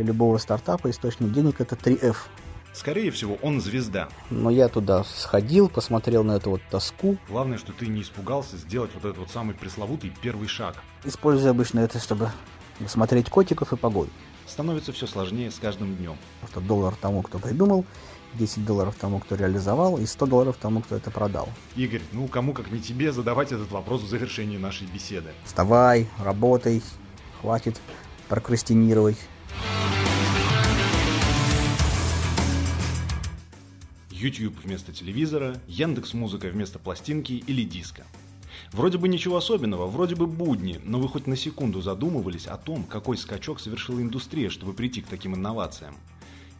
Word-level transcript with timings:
Для 0.00 0.06
любого 0.06 0.38
стартапа 0.38 0.88
источник 0.88 1.30
денег 1.30 1.60
это 1.60 1.76
3F. 1.76 2.16
Скорее 2.72 3.10
всего, 3.10 3.34
он 3.42 3.60
звезда. 3.60 4.08
Но 4.30 4.48
я 4.48 4.68
туда 4.68 5.04
сходил, 5.04 5.68
посмотрел 5.68 6.24
на 6.24 6.36
эту 6.36 6.48
вот 6.48 6.62
тоску. 6.70 7.18
Главное, 7.28 7.58
что 7.58 7.74
ты 7.74 7.86
не 7.86 8.00
испугался 8.00 8.56
сделать 8.56 8.92
вот 8.94 9.04
этот 9.04 9.18
вот 9.18 9.30
самый 9.30 9.54
пресловутый 9.54 10.10
первый 10.22 10.48
шаг. 10.48 10.76
Использую 11.04 11.50
обычно 11.50 11.80
это, 11.80 11.98
чтобы 11.98 12.30
смотреть 12.86 13.28
котиков 13.28 13.74
и 13.74 13.76
погоду. 13.76 14.08
Становится 14.46 14.94
все 14.94 15.06
сложнее 15.06 15.50
с 15.50 15.58
каждым 15.58 15.94
днем. 15.94 16.16
Что 16.50 16.60
доллар 16.62 16.94
тому, 16.98 17.20
кто 17.20 17.38
придумал, 17.38 17.84
10 18.36 18.64
долларов 18.64 18.94
тому, 18.98 19.18
кто 19.18 19.34
реализовал, 19.34 19.98
и 19.98 20.06
100 20.06 20.24
долларов 20.24 20.56
тому, 20.58 20.80
кто 20.80 20.96
это 20.96 21.10
продал. 21.10 21.50
Игорь, 21.76 22.00
ну 22.12 22.26
кому 22.26 22.54
как 22.54 22.70
не 22.70 22.80
тебе 22.80 23.12
задавать 23.12 23.52
этот 23.52 23.70
вопрос 23.70 24.00
в 24.00 24.08
завершении 24.08 24.56
нашей 24.56 24.86
беседы. 24.86 25.28
Вставай, 25.44 26.08
работай, 26.24 26.82
хватит 27.42 27.78
прокрастинировать. 28.30 29.18
YouTube 34.20 34.62
вместо 34.62 34.92
телевизора, 34.92 35.56
Яндекс 35.66 36.12
Музыка 36.12 36.48
вместо 36.48 36.78
пластинки 36.78 37.32
или 37.32 37.64
диска. 37.64 38.04
Вроде 38.72 38.98
бы 38.98 39.08
ничего 39.08 39.36
особенного, 39.36 39.86
вроде 39.86 40.14
бы 40.14 40.26
будни, 40.26 40.78
но 40.84 41.00
вы 41.00 41.08
хоть 41.08 41.26
на 41.26 41.36
секунду 41.36 41.80
задумывались 41.80 42.46
о 42.46 42.56
том, 42.56 42.84
какой 42.84 43.16
скачок 43.16 43.60
совершила 43.60 44.00
индустрия, 44.00 44.50
чтобы 44.50 44.74
прийти 44.74 45.00
к 45.00 45.06
таким 45.06 45.34
инновациям. 45.34 45.96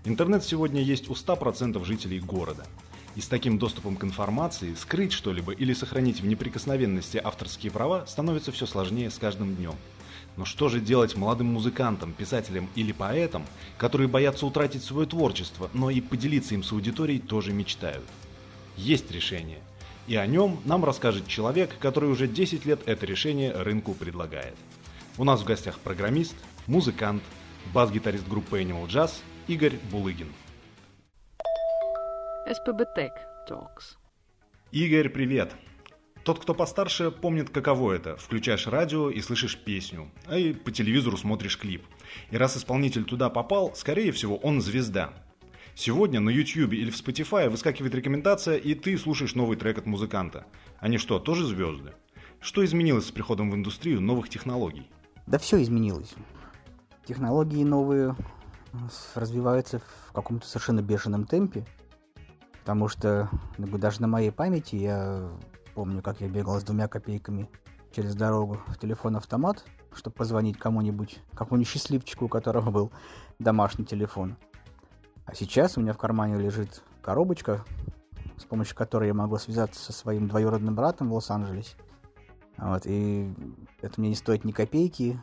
Интернет 0.04 0.42
сегодня 0.42 0.82
есть 0.82 1.10
у 1.10 1.12
100% 1.12 1.84
жителей 1.84 2.20
города. 2.20 2.66
И 3.16 3.20
с 3.20 3.28
таким 3.28 3.58
доступом 3.58 3.96
к 3.96 4.04
информации 4.04 4.74
скрыть 4.74 5.12
что-либо 5.12 5.52
или 5.52 5.74
сохранить 5.74 6.20
в 6.20 6.26
неприкосновенности 6.26 7.20
авторские 7.22 7.70
права 7.70 8.06
становится 8.06 8.52
все 8.52 8.66
сложнее 8.66 9.10
с 9.10 9.18
каждым 9.18 9.54
днем. 9.54 9.74
Но 10.36 10.44
что 10.44 10.68
же 10.68 10.80
делать 10.80 11.16
молодым 11.16 11.48
музыкантам, 11.48 12.12
писателям 12.12 12.68
или 12.74 12.92
поэтам, 12.92 13.44
которые 13.76 14.08
боятся 14.08 14.46
утратить 14.46 14.82
свое 14.82 15.06
творчество, 15.06 15.70
но 15.74 15.90
и 15.90 16.00
поделиться 16.00 16.54
им 16.54 16.62
с 16.62 16.72
аудиторией 16.72 17.20
тоже 17.20 17.52
мечтают? 17.52 18.04
Есть 18.76 19.10
решение. 19.10 19.58
И 20.06 20.16
о 20.16 20.26
нем 20.26 20.60
нам 20.64 20.84
расскажет 20.84 21.28
человек, 21.28 21.76
который 21.78 22.10
уже 22.10 22.26
10 22.26 22.64
лет 22.64 22.80
это 22.86 23.06
решение 23.06 23.52
рынку 23.52 23.94
предлагает. 23.94 24.56
У 25.18 25.24
нас 25.24 25.40
в 25.40 25.44
гостях 25.44 25.78
программист, 25.78 26.34
музыкант, 26.66 27.22
бас-гитарист 27.74 28.26
группы 28.26 28.62
Animal 28.62 28.86
Jazz 28.86 29.12
Игорь 29.46 29.78
Булыгин. 29.90 30.32
СПБ 32.46 32.82
Tech 32.96 33.12
Talks. 33.48 33.96
Игорь, 34.72 35.08
привет! 35.08 35.52
Тот, 36.24 36.38
кто 36.38 36.54
постарше, 36.54 37.10
помнит, 37.10 37.48
каково 37.50 37.92
это. 37.92 38.16
Включаешь 38.16 38.66
радио 38.66 39.08
и 39.08 39.20
слышишь 39.20 39.56
песню, 39.56 40.10
а 40.26 40.36
и 40.36 40.52
по 40.52 40.70
телевизору 40.70 41.16
смотришь 41.16 41.58
клип. 41.58 41.84
И 42.30 42.36
раз 42.36 42.56
исполнитель 42.56 43.04
туда 43.04 43.30
попал, 43.30 43.74
скорее 43.74 44.12
всего, 44.12 44.36
он 44.36 44.60
звезда. 44.60 45.14
Сегодня 45.74 46.20
на 46.20 46.28
YouTube 46.28 46.74
или 46.74 46.90
в 46.90 46.94
Spotify 46.94 47.48
выскакивает 47.48 47.94
рекомендация, 47.94 48.56
и 48.56 48.74
ты 48.74 48.98
слушаешь 48.98 49.34
новый 49.34 49.56
трек 49.56 49.78
от 49.78 49.86
музыканта. 49.86 50.44
Они 50.78 50.98
что, 50.98 51.18
тоже 51.18 51.46
звезды? 51.46 51.94
Что 52.40 52.62
изменилось 52.64 53.06
с 53.06 53.10
приходом 53.10 53.50
в 53.50 53.54
индустрию 53.54 54.02
новых 54.02 54.28
технологий? 54.28 54.90
Да 55.26 55.38
все 55.38 55.62
изменилось. 55.62 56.12
Технологии 57.06 57.64
новые 57.64 58.14
развиваются 59.14 59.80
в 60.08 60.12
каком-то 60.12 60.46
совершенно 60.46 60.82
бешеном 60.82 61.24
темпе. 61.24 61.64
Потому 62.60 62.88
что 62.88 63.30
ну, 63.56 63.78
даже 63.78 64.02
на 64.02 64.06
моей 64.06 64.30
памяти 64.30 64.76
я 64.76 65.30
Помню, 65.74 66.02
как 66.02 66.20
я 66.20 66.28
бегал 66.28 66.58
с 66.58 66.64
двумя 66.64 66.88
копейками 66.88 67.48
через 67.92 68.14
дорогу 68.14 68.60
в 68.66 68.78
телефон-автомат, 68.78 69.64
чтобы 69.94 70.14
позвонить 70.14 70.58
кому-нибудь, 70.58 71.20
какому-нибудь 71.34 71.70
счастливчику, 71.70 72.26
у 72.26 72.28
которого 72.28 72.70
был 72.70 72.92
домашний 73.38 73.84
телефон. 73.84 74.36
А 75.24 75.34
сейчас 75.34 75.76
у 75.76 75.80
меня 75.80 75.92
в 75.92 75.98
кармане 75.98 76.36
лежит 76.38 76.82
коробочка, 77.02 77.64
с 78.36 78.44
помощью 78.44 78.76
которой 78.76 79.08
я 79.08 79.14
могу 79.14 79.36
связаться 79.38 79.80
со 79.80 79.92
своим 79.92 80.28
двоюродным 80.28 80.74
братом 80.74 81.10
в 81.10 81.14
Лос-Анджелесе. 81.14 81.76
Вот, 82.56 82.82
и 82.84 83.32
это 83.80 84.00
мне 84.00 84.10
не 84.10 84.16
стоит 84.16 84.44
ни 84.44 84.52
копейки. 84.52 85.20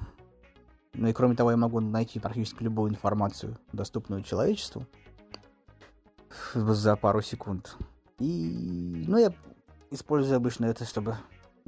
Ну 0.94 1.08
и 1.08 1.14
кроме 1.14 1.36
того, 1.36 1.52
я 1.52 1.58
могу 1.58 1.80
найти 1.80 2.20
практически 2.20 2.64
любую 2.64 2.92
информацию, 2.92 3.58
доступную 3.72 4.24
человечеству, 4.24 4.88
за 6.54 6.96
пару 6.96 7.22
секунд. 7.22 7.78
И, 8.20 9.06
ну, 9.08 9.18
я 9.18 9.34
использую 9.92 10.38
обычно 10.38 10.66
это, 10.66 10.86
чтобы 10.86 11.18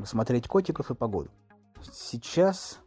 смотреть 0.04 0.48
котиков 0.48 0.92
и 0.92 0.96
погоду. 0.96 1.30
Сейчас, 1.82 2.80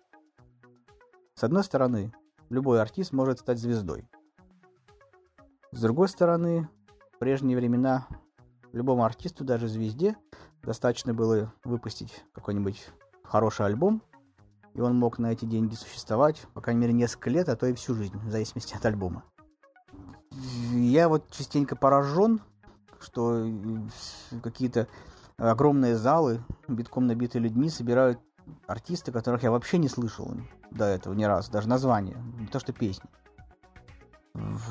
с 1.34 1.44
одной 1.44 1.65
стороны, 1.65 2.12
любой 2.48 2.81
артист 2.81 3.12
может 3.12 3.41
стать 3.41 3.59
звездой. 3.59 4.09
С 5.72 5.81
другой 5.81 6.09
стороны, 6.09 6.69
в 7.15 7.19
прежние 7.19 7.56
времена 7.56 8.06
любому 8.72 9.04
артисту, 9.04 9.44
даже 9.44 9.69
звезде, 9.69 10.16
достаточно 10.62 11.15
было 11.15 11.53
выпустить 11.65 12.25
какой-нибудь 12.32 12.88
хороший 13.25 13.66
альбом, 13.66 14.03
и 14.75 14.81
он 14.81 14.98
мог 14.98 15.19
на 15.19 15.32
эти 15.32 15.44
деньги 15.44 15.75
существовать, 15.75 16.47
по 16.54 16.60
крайней 16.60 16.82
мере, 16.82 16.92
несколько 16.92 17.31
лет, 17.31 17.48
а 17.48 17.56
то 17.56 17.66
и 17.66 17.75
всю 17.75 17.94
жизнь, 17.94 18.16
в 18.19 18.31
зависимости 18.31 18.75
от 18.75 18.84
альбома. 18.84 19.25
Я 20.72 21.09
вот 21.09 21.31
частенько 21.31 21.76
поражен, 21.76 22.41
что 23.00 23.47
какие-то 24.42 24.88
огромные 25.50 25.97
залы, 25.97 26.44
битком 26.69 27.06
набитые 27.06 27.42
людьми, 27.42 27.69
собирают 27.69 28.20
артисты, 28.66 29.12
которых 29.12 29.42
я 29.42 29.50
вообще 29.50 29.78
не 29.78 29.88
слышал 29.88 30.32
до 30.70 30.84
этого 30.84 31.14
ни 31.14 31.25
разу, 31.25 31.50
даже 31.50 31.69
названия, 31.69 32.16
не 32.38 32.47
то 32.47 32.58
что 32.58 32.72
песни. 32.72 33.08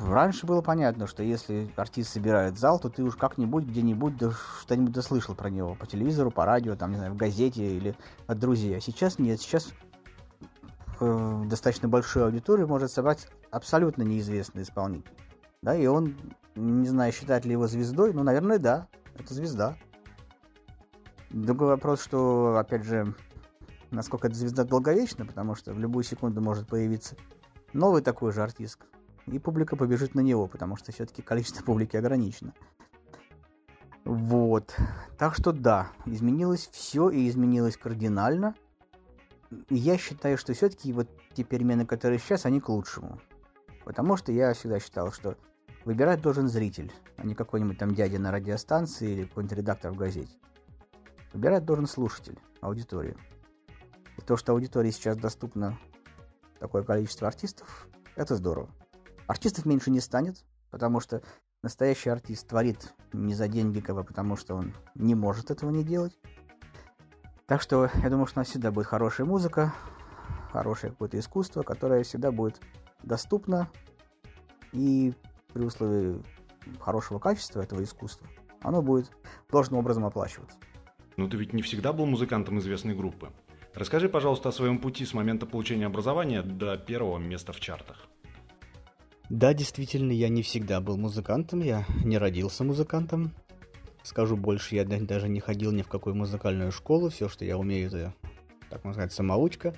Раньше 0.08 0.44
было 0.44 0.60
понятно, 0.60 1.06
что 1.06 1.22
если 1.22 1.70
артист 1.76 2.12
собирает 2.12 2.58
зал, 2.58 2.80
то 2.80 2.88
ты 2.88 3.04
уж 3.04 3.14
как-нибудь, 3.14 3.64
где-нибудь 3.64 4.16
да, 4.16 4.32
что-нибудь 4.60 4.92
дослышал 4.92 5.36
про 5.36 5.50
него 5.50 5.76
по 5.76 5.86
телевизору, 5.86 6.32
по 6.32 6.44
радио, 6.44 6.74
там, 6.74 6.90
не 6.90 6.96
знаю, 6.96 7.12
в 7.12 7.16
газете 7.16 7.76
или 7.76 7.96
от 8.26 8.40
друзей. 8.40 8.76
А 8.76 8.80
сейчас 8.80 9.20
нет, 9.20 9.40
сейчас 9.40 9.72
э, 10.98 11.42
достаточно 11.46 11.88
большую 11.88 12.24
аудиторию 12.24 12.66
может 12.66 12.90
собрать 12.90 13.28
абсолютно 13.52 14.02
неизвестный 14.02 14.64
исполнитель. 14.64 15.12
Да, 15.62 15.76
и 15.76 15.86
он, 15.86 16.16
не 16.56 16.88
знаю, 16.88 17.12
считать 17.12 17.44
ли 17.44 17.52
его 17.52 17.68
звездой, 17.68 18.12
ну, 18.12 18.24
наверное, 18.24 18.58
да, 18.58 18.88
это 19.14 19.32
звезда. 19.32 19.76
Другой 21.32 21.68
вопрос, 21.68 22.02
что, 22.02 22.58
опять 22.58 22.84
же, 22.84 23.14
насколько 23.90 24.28
эта 24.28 24.36
звезда 24.36 24.64
долговечна, 24.64 25.24
потому 25.24 25.54
что 25.54 25.72
в 25.72 25.78
любую 25.78 26.04
секунду 26.04 26.42
может 26.42 26.68
появиться 26.68 27.16
новый 27.72 28.02
такой 28.02 28.32
же 28.32 28.42
артист, 28.42 28.78
и 29.26 29.38
публика 29.38 29.76
побежит 29.76 30.14
на 30.14 30.20
него, 30.20 30.46
потому 30.46 30.76
что 30.76 30.92
все-таки 30.92 31.22
количество 31.22 31.64
публики 31.64 31.96
ограничено. 31.96 32.52
Вот. 34.04 34.76
Так 35.16 35.34
что 35.34 35.52
да, 35.52 35.88
изменилось 36.04 36.68
все 36.70 37.08
и 37.08 37.26
изменилось 37.28 37.78
кардинально. 37.78 38.54
Я 39.70 39.96
считаю, 39.96 40.36
что 40.36 40.52
все-таки 40.52 40.92
вот 40.92 41.08
те 41.34 41.44
перемены, 41.44 41.86
которые 41.86 42.18
сейчас, 42.18 42.44
они 42.44 42.60
к 42.60 42.68
лучшему. 42.68 43.20
Потому 43.84 44.18
что 44.18 44.32
я 44.32 44.52
всегда 44.52 44.80
считал, 44.80 45.12
что 45.12 45.36
выбирать 45.86 46.20
должен 46.20 46.48
зритель, 46.48 46.92
а 47.16 47.24
не 47.24 47.34
какой-нибудь 47.34 47.78
там 47.78 47.94
дядя 47.94 48.18
на 48.18 48.32
радиостанции 48.32 49.12
или 49.12 49.22
какой-нибудь 49.24 49.56
редактор 49.56 49.92
в 49.92 49.96
газете. 49.96 50.36
Выбирать 51.32 51.64
должен 51.64 51.86
слушатель, 51.86 52.38
аудиторию. 52.60 53.16
И 54.18 54.20
то, 54.22 54.36
что 54.36 54.52
аудитории 54.52 54.90
сейчас 54.90 55.16
доступно 55.16 55.78
такое 56.58 56.82
количество 56.82 57.26
артистов, 57.26 57.88
это 58.16 58.36
здорово. 58.36 58.68
Артистов 59.26 59.64
меньше 59.64 59.90
не 59.90 60.00
станет, 60.00 60.44
потому 60.70 61.00
что 61.00 61.22
настоящий 61.62 62.10
артист 62.10 62.48
творит 62.48 62.92
не 63.12 63.34
за 63.34 63.48
деньги, 63.48 63.80
как 63.80 63.96
бы, 63.96 64.04
потому 64.04 64.36
что 64.36 64.54
он 64.56 64.74
не 64.94 65.14
может 65.14 65.50
этого 65.50 65.70
не 65.70 65.84
делать. 65.84 66.18
Так 67.46 67.62
что 67.62 67.90
я 68.02 68.10
думаю, 68.10 68.26
что 68.26 68.38
у 68.38 68.40
нас 68.40 68.48
всегда 68.48 68.70
будет 68.70 68.86
хорошая 68.86 69.26
музыка, 69.26 69.72
хорошее 70.52 70.92
какое-то 70.92 71.18
искусство, 71.18 71.62
которое 71.62 72.02
всегда 72.02 72.30
будет 72.30 72.60
доступно 73.02 73.70
и 74.72 75.14
при 75.52 75.64
условии 75.64 76.22
хорошего 76.78 77.18
качества 77.18 77.62
этого 77.62 77.82
искусства 77.82 78.26
оно 78.62 78.82
будет 78.82 79.10
должным 79.50 79.80
образом 79.80 80.04
оплачиваться. 80.04 80.56
Но 81.22 81.28
ты 81.28 81.36
ведь 81.36 81.52
не 81.52 81.62
всегда 81.62 81.92
был 81.92 82.04
музыкантом 82.04 82.58
известной 82.58 82.96
группы. 82.96 83.30
Расскажи, 83.74 84.08
пожалуйста, 84.08 84.48
о 84.48 84.52
своем 84.52 84.80
пути 84.80 85.04
с 85.06 85.14
момента 85.14 85.46
получения 85.46 85.86
образования 85.86 86.42
до 86.42 86.76
первого 86.76 87.18
места 87.18 87.52
в 87.52 87.60
чартах. 87.60 88.08
Да, 89.30 89.54
действительно, 89.54 90.10
я 90.10 90.28
не 90.28 90.42
всегда 90.42 90.80
был 90.80 90.96
музыкантом, 90.96 91.60
я 91.60 91.86
не 92.04 92.18
родился 92.18 92.64
музыкантом. 92.64 93.30
Скажу 94.02 94.36
больше, 94.36 94.74
я 94.74 94.84
даже 94.84 95.28
не 95.28 95.38
ходил 95.38 95.70
ни 95.70 95.82
в 95.82 95.88
какую 95.88 96.16
музыкальную 96.16 96.72
школу, 96.72 97.08
все, 97.08 97.28
что 97.28 97.44
я 97.44 97.56
умею, 97.56 97.86
это, 97.86 98.12
так 98.68 98.82
можно 98.82 99.02
сказать, 99.02 99.12
самоучка. 99.12 99.76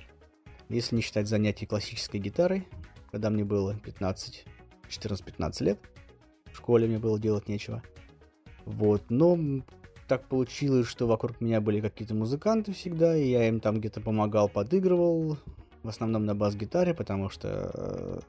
Если 0.71 0.97
не 0.97 1.03
считать 1.03 1.29
занятий 1.29 1.67
классической 1.67 2.21
гитарой, 2.21 2.67
когда 3.11 3.29
мне 3.29 3.45
было 3.45 3.77
15, 3.81 4.47
14-15 4.89 5.63
лет, 5.63 5.79
в 6.51 6.57
школе 6.57 6.89
мне 6.89 6.99
было 6.99 7.21
делать 7.21 7.49
нечего. 7.49 7.83
Вот, 8.65 9.11
но 9.11 9.39
так 10.07 10.27
получилось, 10.27 10.87
что 10.87 11.07
вокруг 11.07 11.41
меня 11.41 11.61
были 11.61 11.81
какие-то 11.81 12.15
музыканты 12.15 12.73
всегда, 12.73 13.17
и 13.17 13.29
я 13.29 13.49
им 13.49 13.61
там 13.61 13.79
где-то 13.79 14.01
помогал, 14.01 14.49
подыгрывал, 14.49 15.39
в 15.83 15.89
основном 15.89 16.25
на 16.25 16.35
бас-гитаре, 16.35 16.95
потому 16.95 17.29
что 17.29 18.23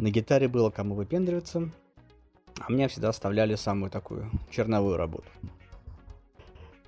На 0.00 0.08
гитаре 0.08 0.48
было 0.48 0.70
кому 0.70 0.94
выпендриваться, 0.94 1.68
а 2.58 2.72
мне 2.72 2.88
всегда 2.88 3.10
оставляли 3.10 3.54
самую 3.54 3.90
такую 3.90 4.30
черновую 4.50 4.96
работу. 4.96 5.28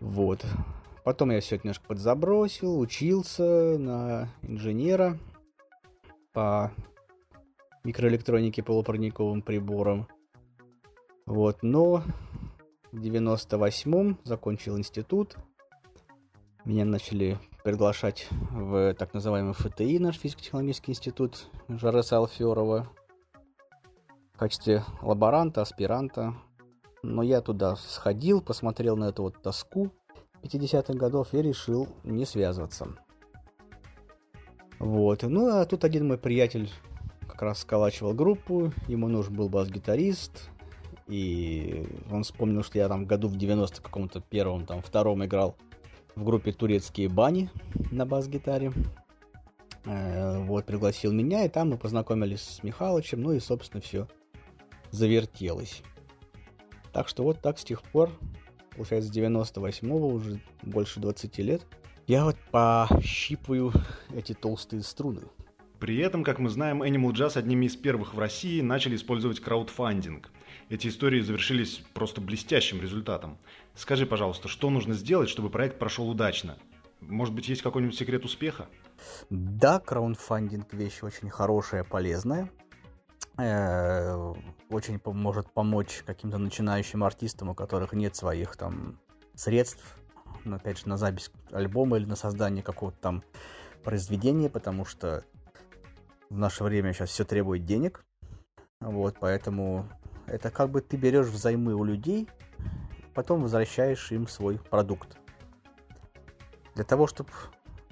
Вот. 0.00 0.43
Потом 1.05 1.31
я 1.31 1.41
все 1.43 1.56
это 1.56 1.67
немножко 1.67 1.85
подзабросил, 1.89 2.81
учился 2.81 3.77
на 3.77 4.31
инженера 4.41 5.19
по 6.33 6.73
микроэлектронике 7.85 8.62
полупроводниковым 8.62 9.43
приборам. 9.43 10.09
Вот, 11.27 11.59
но 11.62 12.03
в 12.93 13.00
98-м 13.00 14.19
закончил 14.23 14.79
институт. 14.79 15.37
Меня 16.65 16.85
начали 16.85 17.39
приглашать 17.65 18.29
в 18.50 18.94
так 18.94 19.15
называемый 19.15 19.55
ФТИ, 19.55 19.99
наш 19.99 20.17
физико-технологический 20.17 20.93
институт 20.93 21.49
Жареса 21.69 22.19
Алферова, 22.19 22.89
в 24.35 24.39
качестве 24.39 24.85
лаборанта, 25.00 25.62
аспиранта. 25.62 26.35
Но 27.03 27.23
я 27.23 27.41
туда 27.41 27.77
сходил, 27.77 28.43
посмотрел 28.43 28.97
на 28.97 29.06
эту 29.06 29.23
вот 29.23 29.43
тоску 29.43 29.91
50-х 30.43 30.94
годов 30.94 31.35
и 31.35 31.43
решил 31.43 31.89
не 32.05 32.27
связываться. 32.27 32.89
Вот. 34.79 35.23
Ну, 35.23 35.49
а 35.49 35.65
тут 35.65 35.85
один 35.85 36.06
мой 36.06 36.19
приятель 36.19 36.71
как 37.27 37.43
раз 37.43 37.61
сколачивал 37.61 38.12
группу, 38.12 38.73
ему 38.87 39.09
нужен 39.09 39.35
был 39.35 39.49
бас-гитарист, 39.49 40.50
и 41.06 41.87
он 42.10 42.22
вспомнил, 42.22 42.62
что 42.62 42.78
я 42.78 42.88
там 42.88 43.04
году 43.04 43.28
в 43.28 43.37
90 43.37 43.82
каком-то 43.82 44.20
первом, 44.20 44.66
там, 44.66 44.82
втором 44.82 45.25
играл 45.25 45.56
в 46.14 46.25
группе 46.25 46.52
«Турецкие 46.52 47.08
бани» 47.08 47.50
на 47.90 48.06
бас-гитаре. 48.06 48.72
Э, 49.84 50.43
вот, 50.44 50.64
пригласил 50.66 51.12
меня, 51.12 51.44
и 51.44 51.49
там 51.49 51.70
мы 51.70 51.78
познакомились 51.78 52.43
с 52.43 52.62
Михалычем, 52.62 53.20
ну 53.20 53.32
и, 53.32 53.40
собственно, 53.40 53.81
все 53.81 54.06
завертелось. 54.90 55.82
Так 56.93 57.08
что 57.08 57.25
вот 57.25 57.40
так 57.40 57.58
с 57.58 57.64
тех 57.64 57.82
пор, 57.82 58.10
получается, 58.76 59.12
с 59.12 59.16
98-го, 59.16 60.08
уже 60.08 60.40
больше 60.62 61.00
20 61.00 61.38
лет, 61.38 61.62
я 62.06 62.25
вот 62.25 62.37
пощипываю 62.50 63.72
эти 64.14 64.34
толстые 64.34 64.82
струны. 64.82 65.22
При 65.78 65.98
этом, 65.98 66.22
как 66.22 66.38
мы 66.38 66.48
знаем, 66.48 66.82
Animal 66.82 67.12
Jazz 67.12 67.37
одними 67.37 67.66
из 67.66 67.75
первых 67.75 68.14
в 68.14 68.19
России 68.19 68.60
начали 68.60 68.94
использовать 68.94 69.40
краудфандинг. 69.40 70.31
Эти 70.72 70.88
истории 70.88 71.20
завершились 71.20 71.82
просто 71.92 72.22
блестящим 72.22 72.80
результатом. 72.80 73.36
Скажи, 73.74 74.06
пожалуйста, 74.06 74.48
что 74.48 74.70
нужно 74.70 74.94
сделать, 74.94 75.28
чтобы 75.28 75.50
проект 75.50 75.78
прошел 75.78 76.08
удачно? 76.08 76.56
Может 77.02 77.34
быть, 77.34 77.46
есть 77.46 77.60
какой-нибудь 77.60 77.94
секрет 77.94 78.24
успеха? 78.24 78.69
Да, 79.28 79.80
краудфандинг 79.80 80.72
вещь 80.72 81.02
очень 81.02 81.28
хорошая, 81.28 81.84
полезная. 81.84 82.50
Э, 83.36 84.32
очень 84.70 84.98
может 85.04 85.52
помочь 85.52 86.02
каким-то 86.06 86.38
начинающим 86.38 87.04
артистам, 87.04 87.50
у 87.50 87.54
которых 87.54 87.92
нет 87.92 88.16
своих 88.16 88.56
там 88.56 88.98
средств, 89.34 89.98
ну, 90.46 90.56
опять 90.56 90.78
же, 90.78 90.88
на 90.88 90.96
запись 90.96 91.30
альбома 91.50 91.98
или 91.98 92.06
на 92.06 92.16
создание 92.16 92.62
какого-то 92.62 92.96
там 92.98 93.22
произведения, 93.84 94.48
потому 94.48 94.86
что 94.86 95.22
в 96.30 96.38
наше 96.38 96.64
время 96.64 96.94
сейчас 96.94 97.10
все 97.10 97.26
требует 97.26 97.66
денег. 97.66 98.06
Вот, 98.80 99.19
поэтому 99.20 99.86
это 100.26 100.50
как 100.50 100.70
бы 100.70 100.80
ты 100.80 100.96
берешь 100.96 101.26
взаймы 101.26 101.74
у 101.74 101.84
людей, 101.84 102.28
потом 103.14 103.42
возвращаешь 103.42 104.10
им 104.12 104.26
свой 104.26 104.58
продукт. 104.58 105.16
Для 106.74 106.84
того, 106.84 107.06
чтобы 107.06 107.30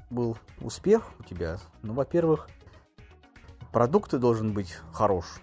был 0.09 0.37
успех 0.61 1.13
у 1.19 1.23
тебя, 1.23 1.59
ну, 1.83 1.93
во-первых, 1.93 2.49
продукт 3.73 4.15
должен 4.17 4.53
быть 4.53 4.77
хорош. 4.93 5.41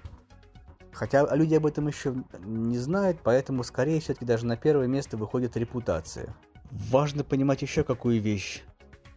Хотя 0.92 1.28
люди 1.36 1.54
об 1.54 1.66
этом 1.68 1.88
еще 1.88 2.16
не 2.40 2.80
знают, 2.80 3.20
поэтому, 3.24 3.64
скорее 3.64 4.00
все-таки, 4.00 4.26
даже 4.26 4.46
на 4.46 4.58
первое 4.58 4.88
место 4.88 5.16
выходит 5.16 5.56
репутация. 5.56 6.36
Важно 6.72 7.24
понимать 7.24 7.62
еще 7.62 7.84
какую 7.84 8.20
вещь, 8.20 8.64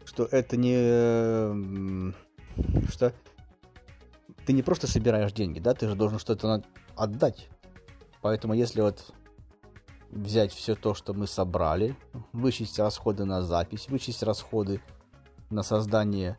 что 0.05 0.25
это 0.25 0.57
не... 0.59 2.13
что 2.91 3.15
ты 4.45 4.53
не 4.53 4.63
просто 4.63 4.87
собираешь 4.87 5.33
деньги, 5.33 5.59
да, 5.59 5.75
ты 5.75 5.89
же 5.89 5.95
должен 5.95 6.19
что-то 6.19 6.63
отдать. 6.97 7.49
Поэтому 8.21 8.55
если 8.55 8.81
вот 8.81 9.13
взять 10.11 10.53
все 10.53 10.75
то, 10.75 10.95
что 10.95 11.15
мы 11.15 11.27
собрали, 11.27 11.97
вычесть 12.33 12.79
расходы 12.79 13.25
на 13.25 13.43
запись, 13.43 13.89
вычесть 13.89 14.23
расходы 14.23 14.83
на 15.51 15.63
создание 15.63 16.37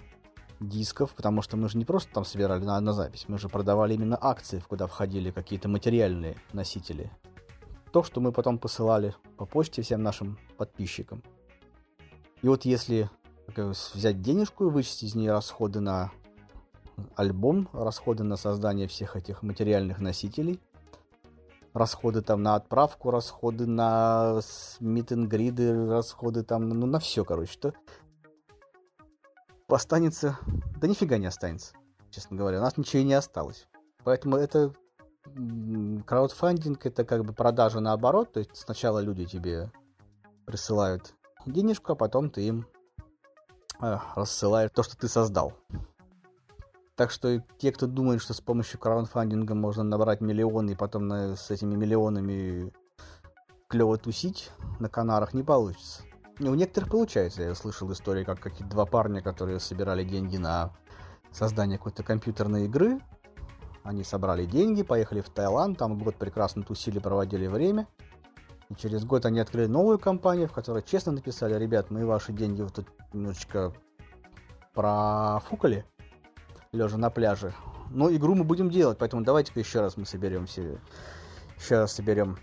дисков, 0.60 1.16
потому 1.16 1.42
что 1.42 1.58
мы 1.58 1.70
же 1.70 1.78
не 1.78 1.86
просто 1.86 2.14
там 2.14 2.26
собирали 2.26 2.64
на, 2.64 2.80
на 2.80 2.94
запись, 2.94 3.26
мы 3.28 3.38
же 3.38 3.50
продавали 3.50 3.96
именно 3.96 4.18
акции, 4.20 4.64
куда 4.68 4.88
входили 4.88 5.32
какие-то 5.32 5.68
материальные 5.70 6.38
носители. 6.54 7.12
То, 7.92 8.04
что 8.04 8.22
мы 8.22 8.32
потом 8.32 8.58
посылали 8.58 9.16
по 9.38 9.46
почте 9.46 9.82
всем 9.82 10.04
нашим 10.04 10.38
подписчикам. 10.58 11.24
И 12.42 12.48
вот 12.48 12.66
если 12.66 13.10
взять 13.56 14.22
денежку 14.22 14.68
и 14.68 14.70
вычесть 14.70 15.04
из 15.04 15.16
нее 15.16 15.32
расходы 15.32 15.80
на 15.80 16.12
альбом, 17.16 17.68
расходы 17.74 18.24
на 18.24 18.38
создание 18.38 18.88
всех 18.88 19.16
этих 19.16 19.44
материальных 19.44 20.00
носителей, 20.00 20.60
расходы 21.74 22.22
там 22.22 22.44
на 22.44 22.56
отправку, 22.56 23.12
расходы 23.12 23.66
на 23.66 24.42
митингриды, 24.80 25.88
расходы 25.88 26.44
там, 26.44 26.70
ну, 26.70 26.86
на 26.86 27.00
все, 27.00 27.24
короче, 27.24 27.58
то 27.60 27.74
останется, 29.70 30.38
да 30.80 30.88
нифига 30.88 31.18
не 31.18 31.28
останется, 31.28 31.74
честно 32.10 32.36
говоря, 32.38 32.60
у 32.60 32.62
нас 32.62 32.78
ничего 32.78 33.02
и 33.02 33.06
не 33.06 33.14
осталось. 33.14 33.68
Поэтому 34.04 34.36
это 34.36 34.74
краудфандинг, 36.06 36.86
это 36.86 37.06
как 37.06 37.24
бы 37.24 37.34
продажа 37.34 37.80
наоборот, 37.80 38.34
то 38.34 38.40
есть 38.40 38.56
сначала 38.56 39.00
люди 39.00 39.26
тебе 39.26 39.72
присылают 40.46 41.14
денежку, 41.46 41.94
а 41.94 41.96
потом 41.96 42.30
ты 42.30 42.48
им 42.48 42.68
э, 43.82 43.98
рассылаешь 44.16 44.72
то, 44.74 44.84
что 44.84 44.98
ты 44.98 45.08
создал. 45.08 45.54
Так 47.02 47.10
что 47.10 47.40
те, 47.58 47.72
кто 47.72 47.88
думает, 47.88 48.22
что 48.22 48.36
с 48.36 48.42
помощью 48.42 48.80
краудфандинга 48.80 49.56
можно 49.56 49.82
набрать 49.82 50.22
миллионы 50.22 50.74
и 50.74 50.76
потом 50.76 51.08
на, 51.08 51.36
с 51.36 51.50
этими 51.50 51.74
миллионами 51.74 52.72
клево 53.68 53.98
тусить 53.98 54.52
на 54.80 54.88
Канарах, 54.88 55.34
не 55.34 55.42
получится. 55.42 56.04
Не, 56.38 56.50
у 56.50 56.54
некоторых 56.54 56.92
получается. 56.92 57.42
Я 57.42 57.56
слышал 57.56 57.92
истории, 57.92 58.24
как 58.24 58.40
какие-то 58.40 58.70
два 58.70 58.86
парня, 58.86 59.24
которые 59.24 59.60
собирали 59.60 60.04
деньги 60.04 60.38
на 60.38 60.76
создание 61.32 61.80
какой-то 61.80 62.04
компьютерной 62.04 62.66
игры. 62.66 63.00
Они 63.82 64.04
собрали 64.04 64.46
деньги, 64.46 64.84
поехали 64.84 65.22
в 65.22 65.30
Таиланд, 65.32 65.80
там 65.80 65.98
год 65.98 66.18
прекрасно 66.18 66.62
тусили, 66.62 67.00
проводили 67.00 67.48
время. 67.48 67.88
И 68.70 68.76
через 68.76 69.06
год 69.06 69.26
они 69.26 69.40
открыли 69.40 69.66
новую 69.66 69.98
компанию, 69.98 70.48
в 70.48 70.54
которой 70.54 70.84
честно 70.84 71.14
написали, 71.14 71.56
ребят, 71.56 71.90
мы 71.90 72.06
ваши 72.06 72.32
деньги 72.32 72.62
вот 72.62 72.76
тут 72.76 72.86
немножечко 73.12 73.74
профукали 74.74 75.84
лежа 76.74 76.98
на 76.98 77.10
пляже. 77.10 77.54
Но 77.90 78.10
игру 78.14 78.34
мы 78.34 78.46
будем 78.46 78.70
делать, 78.70 78.98
поэтому 78.98 79.24
давайте-ка 79.24 79.60
еще 79.60 79.82
раз 79.82 79.98
мы 79.98 80.06
соберем 80.06 80.46
все. 80.46 80.80
Еще 81.58 81.80
раз 81.80 81.92
соберем. 81.94 82.38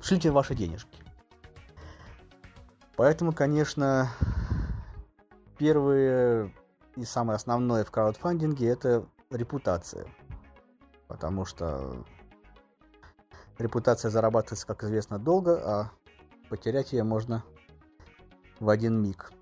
Шлите 0.00 0.30
ваши 0.30 0.54
денежки. 0.54 1.02
Поэтому, 2.96 3.32
конечно, 3.32 4.10
первое 5.58 6.52
и 6.94 7.04
самое 7.04 7.36
основное 7.36 7.84
в 7.84 7.90
краудфандинге 7.90 8.68
это 8.68 9.06
репутация. 9.30 10.06
Потому 11.08 11.44
что 11.44 12.04
репутация 13.58 14.10
зарабатывается, 14.10 14.66
как 14.66 14.84
известно, 14.84 15.18
долго, 15.18 15.60
а 15.64 15.90
потерять 16.48 16.92
ее 16.92 17.02
можно 17.02 17.42
в 18.60 18.68
один 18.68 19.02
миг. 19.02 19.32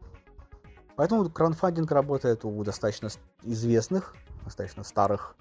Поэтому 0.96 1.28
краудфандинг 1.28 1.90
работает 1.90 2.44
у 2.44 2.64
достаточно 2.64 3.08
известных, 3.42 4.14
достаточно 4.44 4.82
старых, 4.82 5.36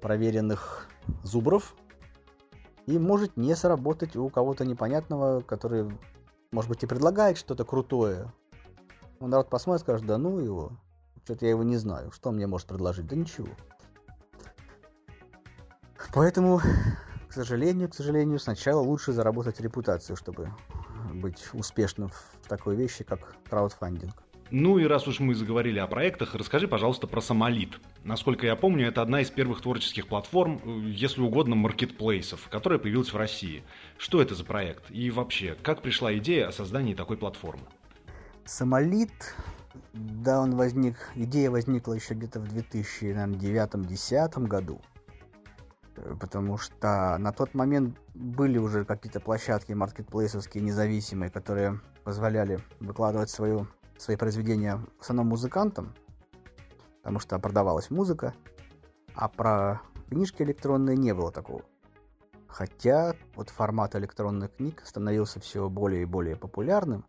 проверенных 0.00 0.86
зубров. 1.22 1.74
И 2.86 2.98
может 2.98 3.38
не 3.38 3.56
сработать 3.56 4.14
у 4.14 4.28
кого-то 4.28 4.66
непонятного, 4.66 5.40
который, 5.40 5.90
может 6.52 6.68
быть, 6.68 6.82
и 6.82 6.86
предлагает 6.86 7.38
что-то 7.38 7.64
крутое. 7.64 8.30
Он 9.20 9.30
народ 9.30 9.48
посмотрит, 9.48 9.80
скажет, 9.80 10.06
да 10.06 10.18
ну 10.18 10.38
его, 10.38 10.72
что-то 11.24 11.46
я 11.46 11.52
его 11.52 11.62
не 11.62 11.78
знаю, 11.78 12.10
что 12.10 12.28
он 12.28 12.36
мне 12.36 12.46
может 12.46 12.68
предложить, 12.68 13.06
да 13.06 13.16
ничего. 13.16 13.48
Поэтому, 16.12 16.60
к 17.28 17.32
сожалению, 17.32 17.88
к 17.88 17.94
сожалению, 17.94 18.38
сначала 18.38 18.80
лучше 18.80 19.12
заработать 19.12 19.60
репутацию, 19.60 20.16
чтобы 20.16 20.50
быть 21.14 21.42
успешным 21.54 22.10
в 22.10 22.48
такой 22.48 22.76
вещи, 22.76 23.02
как 23.02 23.34
краудфандинг. 23.48 24.22
Ну 24.56 24.78
и 24.78 24.84
раз 24.84 25.08
уж 25.08 25.18
мы 25.18 25.34
заговорили 25.34 25.80
о 25.80 25.88
проектах, 25.88 26.36
расскажи, 26.36 26.68
пожалуйста, 26.68 27.08
про 27.08 27.20
Самолит. 27.20 27.80
Насколько 28.04 28.46
я 28.46 28.54
помню, 28.54 28.86
это 28.86 29.02
одна 29.02 29.20
из 29.20 29.28
первых 29.28 29.60
творческих 29.60 30.06
платформ, 30.06 30.60
э, 30.64 30.90
если 30.90 31.22
угодно, 31.22 31.56
маркетплейсов, 31.56 32.48
которая 32.50 32.78
появилась 32.78 33.12
в 33.12 33.16
России. 33.16 33.64
Что 33.98 34.22
это 34.22 34.36
за 34.36 34.44
проект? 34.44 34.92
И 34.92 35.10
вообще, 35.10 35.56
как 35.60 35.82
пришла 35.82 36.16
идея 36.18 36.46
о 36.46 36.52
создании 36.52 36.94
такой 36.94 37.16
платформы? 37.16 37.64
Самолит 38.44 39.34
Да, 39.92 40.40
он 40.40 40.54
возник, 40.54 40.98
идея 41.16 41.50
возникла 41.50 41.94
еще 41.94 42.14
где-то 42.14 42.38
в 42.38 42.44
2009-2010 42.44 44.46
году. 44.46 44.80
Э, 45.96 46.14
потому 46.20 46.58
что 46.58 47.16
на 47.18 47.32
тот 47.32 47.54
момент 47.54 47.98
были 48.14 48.58
уже 48.58 48.84
какие-то 48.84 49.18
площадки 49.18 49.72
маркетплейсовские 49.72 50.62
независимые, 50.62 51.32
которые 51.32 51.80
позволяли 52.04 52.60
выкладывать 52.78 53.30
свою, 53.30 53.66
свои 53.98 54.16
произведения 54.16 54.80
в 54.98 55.02
основном 55.02 55.28
музыкантам, 55.28 55.94
потому 56.98 57.18
что 57.20 57.38
продавалась 57.38 57.90
музыка, 57.90 58.34
а 59.14 59.28
про 59.28 59.82
книжки 60.08 60.42
электронные 60.42 60.96
не 60.96 61.14
было 61.14 61.30
такого. 61.30 61.62
Хотя 62.46 63.14
вот 63.34 63.50
формат 63.50 63.96
электронных 63.96 64.54
книг 64.56 64.82
становился 64.84 65.40
все 65.40 65.68
более 65.68 66.02
и 66.02 66.06
более 66.06 66.36
популярным. 66.36 67.04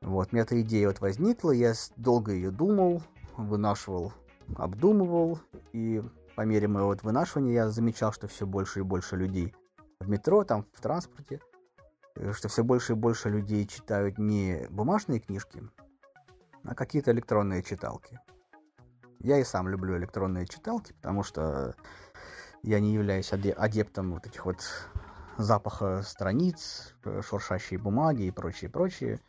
Вот, 0.00 0.28
у 0.30 0.34
меня 0.34 0.42
эта 0.42 0.60
идея 0.62 0.88
вот 0.88 1.00
возникла, 1.00 1.50
я 1.50 1.72
долго 1.96 2.32
ее 2.32 2.50
думал, 2.50 3.02
вынашивал, 3.36 4.12
обдумывал, 4.56 5.40
и 5.72 6.02
по 6.36 6.42
мере 6.42 6.68
моего 6.68 6.88
вот 6.88 7.02
вынашивания 7.02 7.52
я 7.52 7.68
замечал, 7.68 8.12
что 8.12 8.26
все 8.26 8.46
больше 8.46 8.80
и 8.80 8.82
больше 8.82 9.16
людей 9.16 9.54
в 10.00 10.08
метро, 10.08 10.44
там 10.44 10.66
в 10.72 10.80
транспорте, 10.80 11.40
что 12.32 12.48
все 12.48 12.64
больше 12.64 12.92
и 12.92 12.96
больше 12.96 13.28
людей 13.28 13.66
читают 13.66 14.18
не 14.18 14.66
бумажные 14.70 15.20
книжки, 15.20 15.62
а 16.64 16.74
какие-то 16.74 17.12
электронные 17.12 17.62
читалки. 17.62 18.20
Я 19.20 19.38
и 19.38 19.44
сам 19.44 19.68
люблю 19.68 19.96
электронные 19.96 20.46
читалки, 20.46 20.92
потому 20.92 21.22
что 21.22 21.74
я 22.62 22.80
не 22.80 22.92
являюсь 22.92 23.32
адептом 23.32 24.12
вот 24.12 24.26
этих 24.26 24.44
вот 24.44 24.58
запаха 25.38 26.02
страниц, 26.02 26.94
э, 27.04 27.20
шуршащей 27.22 27.76
бумаги 27.76 28.24
и 28.24 28.30
прочее, 28.30 28.70
прочее. 28.70 29.20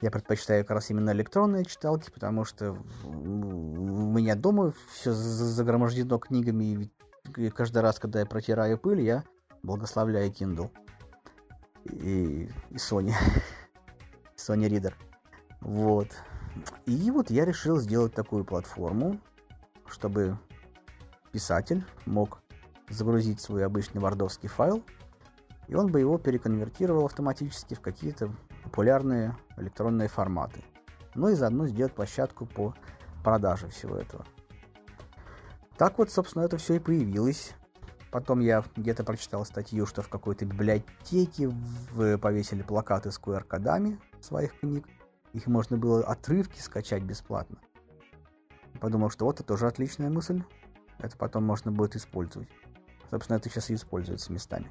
Я 0.00 0.10
предпочитаю 0.10 0.64
как 0.64 0.72
раз 0.72 0.90
именно 0.90 1.10
электронные 1.10 1.64
читалки, 1.64 2.10
потому 2.10 2.44
что 2.44 2.76
у 3.04 4.12
меня 4.12 4.34
дома 4.34 4.72
все 4.92 5.12
загромождено 5.12 6.18
книгами, 6.18 6.90
и 7.36 7.50
каждый 7.50 7.82
раз, 7.82 7.98
когда 7.98 8.20
я 8.20 8.26
протираю 8.26 8.78
пыль, 8.78 9.00
я 9.00 9.24
благословляю 9.62 10.30
Kindle 10.30 10.70
и, 11.86 12.50
и 12.70 12.76
Sony, 12.76 13.12
Sony 14.36 14.68
Reader. 14.68 14.94
Вот. 15.60 16.08
И 16.86 17.10
вот 17.10 17.30
я 17.30 17.44
решил 17.44 17.78
сделать 17.78 18.14
такую 18.14 18.44
платформу, 18.44 19.20
чтобы 19.88 20.38
писатель 21.32 21.84
мог 22.06 22.40
загрузить 22.88 23.40
свой 23.40 23.64
обычный 23.64 24.00
вардовский 24.00 24.48
файл, 24.48 24.82
и 25.68 25.74
он 25.74 25.90
бы 25.90 26.00
его 26.00 26.18
переконвертировал 26.18 27.06
автоматически 27.06 27.74
в 27.74 27.80
какие-то 27.80 28.32
популярные 28.62 29.36
электронные 29.56 30.08
форматы. 30.08 30.62
Ну 31.14 31.28
и 31.28 31.34
заодно 31.34 31.66
сделать 31.66 31.94
площадку 31.94 32.46
по 32.46 32.74
продаже 33.24 33.68
всего 33.68 33.96
этого. 33.96 34.24
Так 35.76 35.98
вот, 35.98 36.10
собственно, 36.10 36.44
это 36.44 36.56
все 36.56 36.74
и 36.74 36.78
появилось. 36.78 37.54
Потом 38.10 38.40
я 38.40 38.64
где-то 38.76 39.04
прочитал 39.04 39.44
статью, 39.44 39.86
что 39.86 40.02
в 40.02 40.08
какой-то 40.08 40.44
библиотеке 40.44 41.50
повесили 42.20 42.62
плакаты 42.62 43.10
с 43.10 43.20
QR-кодами 43.20 44.00
своих 44.20 44.58
книг. 44.58 44.86
Их 45.32 45.46
можно 45.46 45.76
было 45.76 46.04
отрывки 46.04 46.58
скачать 46.60 47.02
бесплатно. 47.02 47.58
Подумал, 48.80 49.10
что 49.10 49.24
вот 49.24 49.40
это 49.40 49.44
тоже 49.44 49.66
отличная 49.66 50.08
мысль. 50.08 50.42
Это 50.98 51.16
потом 51.16 51.44
можно 51.44 51.70
будет 51.72 51.96
использовать. 51.96 52.48
Собственно, 53.10 53.36
это 53.36 53.50
сейчас 53.50 53.70
и 53.70 53.74
используется 53.74 54.32
местами. 54.32 54.70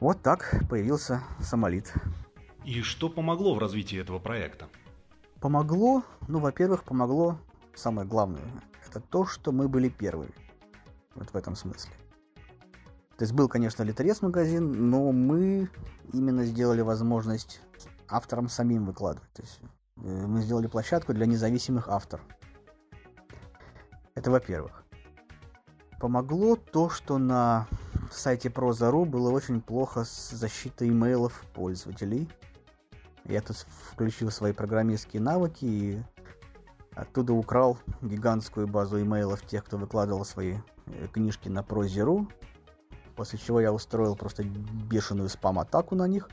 Вот 0.00 0.22
так 0.22 0.64
появился 0.68 1.22
самолит. 1.40 1.92
И 2.64 2.82
что 2.82 3.08
помогло 3.08 3.54
в 3.54 3.58
развитии 3.58 4.00
этого 4.00 4.18
проекта? 4.18 4.68
Помогло, 5.40 6.02
ну, 6.26 6.38
во-первых, 6.38 6.84
помогло 6.84 7.38
самое 7.74 8.06
главное. 8.08 8.42
Это 8.88 9.00
то, 9.00 9.24
что 9.26 9.52
мы 9.52 9.68
были 9.68 9.88
первыми. 9.88 10.32
Вот 11.14 11.30
в 11.30 11.36
этом 11.36 11.56
смысле. 11.56 11.92
То 13.16 13.24
есть 13.24 13.34
был, 13.34 13.48
конечно, 13.48 13.82
литерес-магазин, 13.82 14.90
но 14.90 15.12
мы 15.12 15.70
именно 16.12 16.44
сделали 16.44 16.80
возможность 16.80 17.60
авторам 18.08 18.48
самим 18.48 18.84
выкладывать. 18.84 19.30
То 19.32 19.42
есть 19.42 19.60
э, 19.96 20.26
мы 20.26 20.42
сделали 20.42 20.66
площадку 20.66 21.12
для 21.12 21.26
независимых 21.26 21.88
авторов. 21.88 22.24
Это 24.14 24.30
во-первых. 24.30 24.84
Помогло 26.00 26.56
то, 26.56 26.90
что 26.90 27.18
на 27.18 27.68
сайте 28.10 28.48
Prozа.ru 28.48 29.04
было 29.04 29.30
очень 29.30 29.60
плохо 29.60 30.04
с 30.04 30.30
защитой 30.30 30.88
имейлов 30.88 31.44
пользователей. 31.54 32.28
Я 33.24 33.40
тут 33.40 33.56
включил 33.92 34.30
свои 34.30 34.52
программистские 34.52 35.22
навыки 35.22 35.64
и 35.64 36.02
оттуда 36.94 37.32
украл 37.32 37.78
гигантскую 38.00 38.66
базу 38.66 39.00
имейлов 39.00 39.46
тех, 39.46 39.64
кто 39.64 39.78
выкладывал 39.78 40.24
свои 40.24 40.56
э, 40.86 41.06
книжки 41.12 41.48
на 41.48 41.60
Prozero, 41.60 42.26
после 43.16 43.38
чего 43.38 43.60
я 43.60 43.72
устроил 43.72 44.16
просто 44.16 44.44
бешеную 44.44 45.28
спам-атаку 45.28 45.94
на 45.94 46.06
них. 46.06 46.28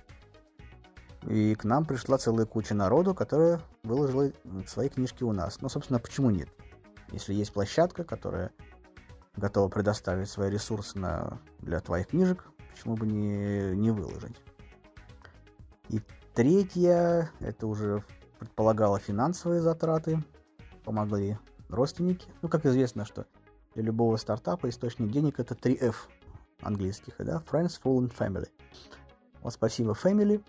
И 1.24 1.54
к 1.56 1.66
нам 1.66 1.86
пришла 1.86 2.18
целая 2.18 2.46
куча 2.46 2.74
народу, 2.74 3.14
которая 3.14 3.60
выложила 3.84 4.32
свои 4.66 4.90
книжки 4.90 5.24
у 5.24 5.34
нас. 5.34 5.62
Но, 5.62 5.68
собственно, 5.68 6.00
почему 6.00 6.30
нет? 6.30 6.50
Если 7.12 7.34
есть 7.34 7.52
площадка, 7.52 8.04
которая 8.04 8.52
готова 9.36 9.68
предоставить 9.68 10.30
свои 10.30 10.50
ресурсы 10.50 10.98
на, 10.98 11.40
для 11.60 11.80
твоих 11.82 12.08
книжек, 12.08 12.46
почему 12.72 12.96
бы 12.96 13.06
не, 13.06 13.76
не 13.76 13.92
выложить? 13.92 14.42
И 15.90 16.02
Третье, 16.40 17.32
это 17.42 17.68
уже 17.68 18.02
предполагало 18.40 18.98
финансовые 18.98 19.60
затраты, 19.60 20.24
помогли 20.90 21.38
родственники. 21.70 22.28
Ну, 22.42 22.50
как 22.50 22.66
известно, 22.66 23.06
что 23.06 23.28
для 23.76 23.84
любого 23.84 24.18
стартапа 24.18 24.68
источник 24.70 25.12
денег 25.12 25.40
это 25.40 25.54
3F 25.54 25.94
английских, 26.62 27.14
да, 27.20 27.44
Friends, 27.48 27.80
Full 27.84 28.10
and 28.10 28.18
Family. 28.18 28.48
Вот 29.44 29.54
спасибо 29.54 29.92
Family, 29.92 30.44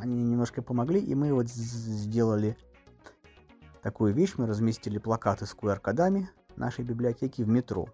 они 0.00 0.24
немножко 0.24 0.60
помогли, 0.60 0.98
и 0.98 1.14
мы 1.14 1.32
вот 1.32 1.46
сделали 1.46 2.56
такую 3.80 4.12
вещь, 4.12 4.32
мы 4.38 4.48
разместили 4.48 4.98
плакаты 4.98 5.46
с 5.46 5.54
QR-кодами 5.54 6.28
нашей 6.56 6.84
библиотеки 6.84 7.42
в 7.42 7.48
метро. 7.48 7.86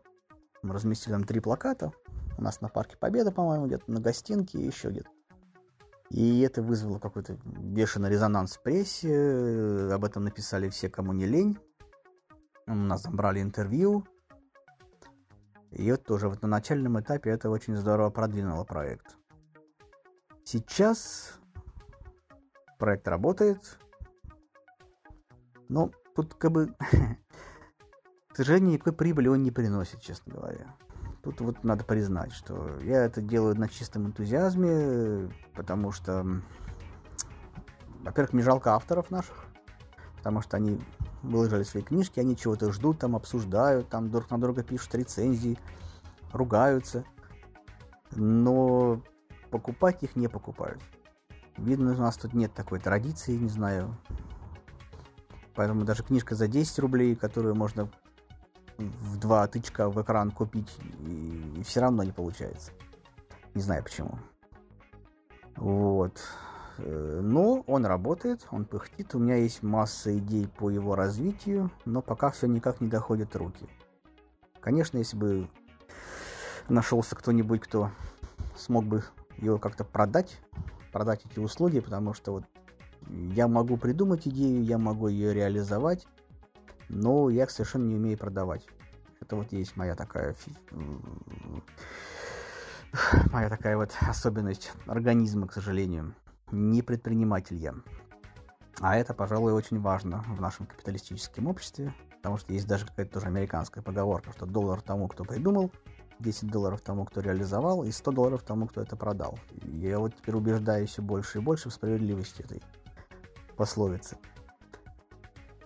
Мы 0.63 0.73
разместили 0.73 1.13
там 1.13 1.25
три 1.25 1.41
плаката, 1.41 1.93
у 2.39 2.43
нас 2.43 2.63
на 2.63 2.71
Парке 2.71 2.97
Победы, 2.97 3.33
по-моему, 3.33 3.67
где-то 3.67 3.91
на 3.93 4.01
гостинке 4.01 4.59
и 4.59 4.65
еще 4.67 4.89
где-то. 4.89 5.11
И 6.11 6.41
это 6.41 6.61
вызвало 6.61 6.99
какой-то 6.99 7.39
бешеный 7.45 8.11
резонанс 8.11 8.57
в 8.57 8.63
прессе. 8.63 9.91
Об 9.93 10.05
этом 10.05 10.25
написали 10.25 10.69
все, 10.69 10.91
кому 10.91 11.13
не 11.13 11.25
лень. 11.25 11.57
У 12.67 12.75
нас 12.75 13.03
там 13.03 13.15
брали 13.15 13.41
интервью. 13.41 14.05
И 15.71 15.89
вот 15.89 16.03
тоже 16.03 16.29
вот 16.29 16.43
на 16.43 16.49
начальном 16.49 16.99
этапе 17.01 17.31
это 17.31 17.49
очень 17.49 17.77
здорово 17.77 18.11
продвинуло 18.11 18.65
проект. 18.65 19.17
Сейчас 20.45 21.39
проект 22.77 23.07
работает. 23.07 23.79
Но 25.69 25.93
тут 26.17 26.35
как 26.35 26.51
бы, 26.51 26.75
к 28.29 28.37
сожалению, 28.37 28.73
никакой 28.73 28.95
прибыли 28.95 29.29
он 29.29 29.45
не 29.45 29.53
приносит, 29.53 30.01
честно 30.01 30.35
говоря. 30.35 30.75
Тут 31.23 31.41
вот 31.41 31.65
надо 31.65 31.85
признать, 31.85 32.33
что 32.33 32.79
я 32.83 33.05
это 33.05 33.21
делаю 33.21 33.55
на 33.59 33.69
чистом 33.69 34.07
энтузиазме, 34.07 35.31
потому 35.55 35.93
что, 35.93 36.25
во-первых, 38.01 38.33
мне 38.33 38.43
жалко 38.43 38.75
авторов 38.75 39.11
наших, 39.11 39.45
потому 40.17 40.41
что 40.41 40.57
они 40.57 40.81
выложили 41.23 41.63
свои 41.63 41.83
книжки, 41.83 42.21
они 42.21 42.37
чего-то 42.37 42.73
ждут, 42.73 43.01
там 43.01 43.17
обсуждают, 43.17 43.91
там 43.91 44.11
друг 44.11 44.31
на 44.31 44.41
друга 44.41 44.63
пишут 44.63 44.95
рецензии, 44.95 45.59
ругаются, 46.33 47.05
но 48.13 49.03
покупать 49.51 50.03
их 50.03 50.17
не 50.17 50.29
покупают. 50.29 50.81
Видно, 51.59 51.93
у 51.93 51.97
нас 51.99 52.17
тут 52.17 52.33
нет 52.33 52.55
такой 52.55 52.81
традиции, 52.81 53.37
не 53.37 53.51
знаю. 53.51 53.95
Поэтому 55.55 55.85
даже 55.85 56.03
книжка 56.03 56.35
за 56.35 56.49
10 56.49 56.79
рублей, 56.79 57.15
которую 57.15 57.55
можно 57.55 57.91
в 58.85 59.19
два 59.19 59.47
тычка 59.47 59.89
в 59.89 60.01
экран 60.03 60.31
купить, 60.31 60.77
и, 61.01 61.55
и 61.59 61.63
все 61.63 61.81
равно 61.81 62.03
не 62.03 62.13
получается. 62.13 62.73
Не 63.55 63.63
знаю 63.63 63.83
почему. 63.83 64.19
Вот. 65.57 66.21
Э, 66.79 67.21
но 67.23 67.63
он 67.67 67.85
работает, 67.87 68.47
он 68.51 68.65
пыхтит. 68.65 69.15
У 69.15 69.19
меня 69.19 69.37
есть 69.37 69.63
масса 69.63 70.17
идей 70.17 70.49
по 70.49 70.71
его 70.71 70.95
развитию, 70.95 71.71
но 71.85 72.03
пока 72.03 72.31
все 72.31 72.47
никак 72.47 72.81
не 72.81 72.89
доходит 72.89 73.37
руки. 73.37 73.69
Конечно, 74.61 74.99
если 74.99 75.17
бы 75.17 75.49
нашелся 76.69 77.17
кто-нибудь, 77.17 77.61
кто 77.61 77.91
смог 78.57 78.85
бы 78.85 79.05
его 79.39 79.59
как-то 79.59 79.85
продать, 79.85 80.41
продать 80.93 81.25
эти 81.25 81.39
услуги, 81.39 81.81
потому 81.81 82.15
что 82.15 82.33
вот 82.33 82.45
я 83.09 83.49
могу 83.49 83.77
придумать 83.77 84.29
идею, 84.29 84.63
я 84.63 84.79
могу 84.79 85.09
ее 85.09 85.33
реализовать, 85.33 86.07
но 86.91 87.31
я 87.31 87.45
их 87.45 87.51
совершенно 87.51 87.87
не 87.87 87.95
умею 87.95 88.19
продавать. 88.19 88.67
Это 89.21 89.37
вот 89.37 89.53
есть 89.53 89.77
моя 89.77 89.95
такая 89.95 90.35
моя 93.33 93.49
такая 93.49 93.77
вот 93.77 93.97
особенность 94.01 94.73
организма, 94.87 95.47
к 95.47 95.53
сожалению. 95.53 96.15
Не 96.51 96.83
предприниматель 96.83 97.57
я. 97.57 97.75
А 98.81 98.97
это, 98.97 99.15
пожалуй, 99.15 99.53
очень 99.53 99.81
важно 99.81 100.25
в 100.27 100.41
нашем 100.41 100.67
капиталистическом 100.67 101.47
обществе, 101.47 101.95
потому 102.17 102.39
что 102.39 102.53
есть 102.53 102.67
даже 102.67 102.87
какая-то 102.87 103.15
тоже 103.15 103.27
американская 103.27 103.85
поговорка, 103.85 104.33
что 104.33 104.47
доллар 104.47 104.81
тому, 104.81 105.07
кто 105.07 105.25
придумал, 105.25 105.71
10 106.19 106.51
долларов 106.51 106.81
тому, 106.81 107.05
кто 107.05 107.21
реализовал, 107.21 107.85
и 107.85 107.93
100 107.93 108.13
долларов 108.13 108.43
тому, 108.43 108.67
кто 108.67 108.81
это 108.81 108.97
продал. 108.97 109.39
Я 109.63 109.99
вот 109.99 110.17
теперь 110.17 110.35
убеждаюсь 110.35 110.91
все 110.91 111.03
больше 111.03 111.39
и 111.39 111.41
больше 111.41 111.69
в 111.69 111.75
справедливости 111.75 112.43
этой 112.43 112.63
пословицы. 113.57 114.17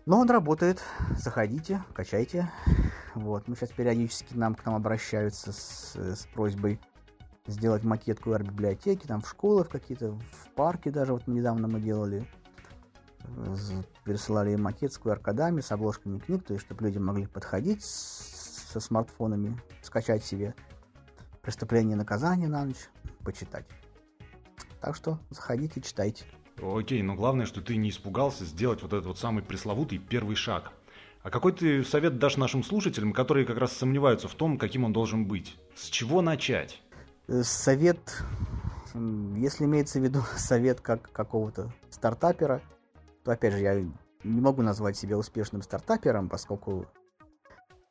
Но 0.07 0.19
он 0.21 0.29
работает, 0.29 0.83
заходите, 1.17 1.83
качайте. 1.95 2.51
Вот, 3.15 3.49
мы 3.49 3.57
сейчас 3.57 3.71
периодически 3.71 4.35
нам 4.35 4.55
к 4.55 4.65
нам 4.67 4.75
обращаются 4.75 5.53
с, 5.53 5.95
с 5.95 6.27
просьбой 6.35 6.79
сделать 7.47 7.85
макет 7.85 8.21
QR-библиотеки, 8.21 9.07
там 9.07 9.23
в 9.23 9.29
школы 9.29 9.65
в 9.65 9.69
какие-то, 9.69 10.13
в 10.13 10.49
парке 10.55 10.91
даже, 10.91 11.13
вот 11.13 11.27
недавно 11.27 11.69
мы 11.69 11.81
делали, 11.81 12.27
пересылали 14.05 14.57
макет 14.57 14.93
с 14.93 14.99
QR-кодами, 14.99 15.61
с 15.61 15.73
обложками 15.73 16.19
книг, 16.19 16.45
то 16.45 16.55
есть, 16.55 16.67
чтобы 16.67 16.85
люди 16.85 16.99
могли 16.99 17.27
подходить 17.27 17.83
с, 17.83 18.73
со 18.73 18.81
смартфонами, 18.81 19.59
скачать 19.83 20.25
себе 20.25 20.55
«Преступление 21.43 21.95
и 21.95 21.99
наказание» 21.99 22.49
на 22.49 22.65
ночь, 22.65 22.89
почитать. 23.25 23.67
Так 24.81 24.97
что 24.97 25.19
заходите, 25.31 25.81
читайте. 25.81 26.25
Окей, 26.63 27.03
но 27.03 27.15
главное, 27.15 27.47
что 27.47 27.61
ты 27.61 27.77
не 27.77 27.91
испугался 27.91 28.45
сделать 28.45 28.83
вот 28.83 28.93
этот 28.93 29.07
вот 29.07 29.19
самый 29.19 29.43
пресловутый 29.43 29.99
первый 29.99 30.37
шаг. 30.37 30.73
А 31.23 31.31
какой 31.31 31.53
ты 31.53 31.85
совет 31.85 32.19
дашь 32.19 32.37
нашим 32.37 32.63
слушателям, 32.63 33.13
которые 33.13 33.47
как 33.47 33.57
раз 33.59 33.73
сомневаются 33.73 34.29
в 34.29 34.35
том, 34.35 34.59
каким 34.59 34.85
он 34.85 34.93
должен 34.93 35.27
быть? 35.27 35.57
С 35.75 35.87
чего 35.87 36.21
начать? 36.21 36.83
Э, 37.29 37.43
совет, 37.43 38.23
если 38.95 39.65
имеется 39.65 39.99
в 39.99 40.05
виду 40.05 40.21
совет 40.37 40.81
как 40.81 41.11
какого-то 41.13 41.73
стартапера, 41.91 42.61
то 43.25 43.33
опять 43.33 43.55
же 43.55 43.61
я 43.61 43.81
не 44.23 44.41
могу 44.41 44.63
назвать 44.63 44.97
себя 44.97 45.17
успешным 45.17 45.63
стартапером, 45.63 46.29
поскольку 46.29 46.87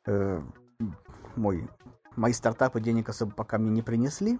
э, 0.06 0.40
мой, 1.34 1.68
мои 2.16 2.32
стартапы 2.32 2.80
денег 2.80 3.08
особо 3.08 3.32
пока 3.32 3.58
мне 3.58 3.70
не 3.70 3.82
принесли. 3.82 4.38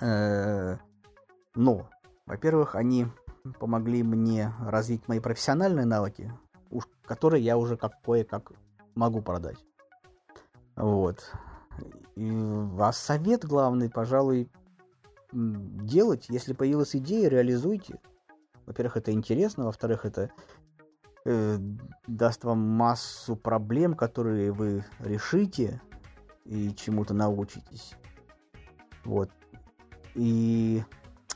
Э, 0.00 0.76
но, 1.56 1.90
во-первых, 2.28 2.74
они 2.74 3.06
помогли 3.58 4.02
мне 4.02 4.52
развить 4.60 5.08
мои 5.08 5.18
профессиональные 5.18 5.86
навыки, 5.86 6.30
которые 7.06 7.42
я 7.42 7.56
уже 7.56 7.78
как 7.78 8.00
кое-как 8.02 8.52
могу 8.94 9.22
продать. 9.22 9.56
Вот. 10.76 11.32
И, 12.16 12.30
а 12.78 12.92
совет 12.92 13.46
главный, 13.46 13.88
пожалуй, 13.88 14.50
делать, 15.32 16.26
если 16.28 16.52
появилась 16.52 16.94
идея, 16.94 17.28
реализуйте. 17.28 17.98
Во-первых, 18.66 18.98
это 18.98 19.12
интересно, 19.12 19.64
во-вторых, 19.64 20.04
это 20.04 20.30
э, 21.24 21.56
даст 22.06 22.44
вам 22.44 22.58
массу 22.58 23.36
проблем, 23.36 23.94
которые 23.94 24.52
вы 24.52 24.84
решите 24.98 25.80
и 26.44 26.74
чему-то 26.74 27.14
научитесь. 27.14 27.94
Вот. 29.04 29.30
И 30.14 30.82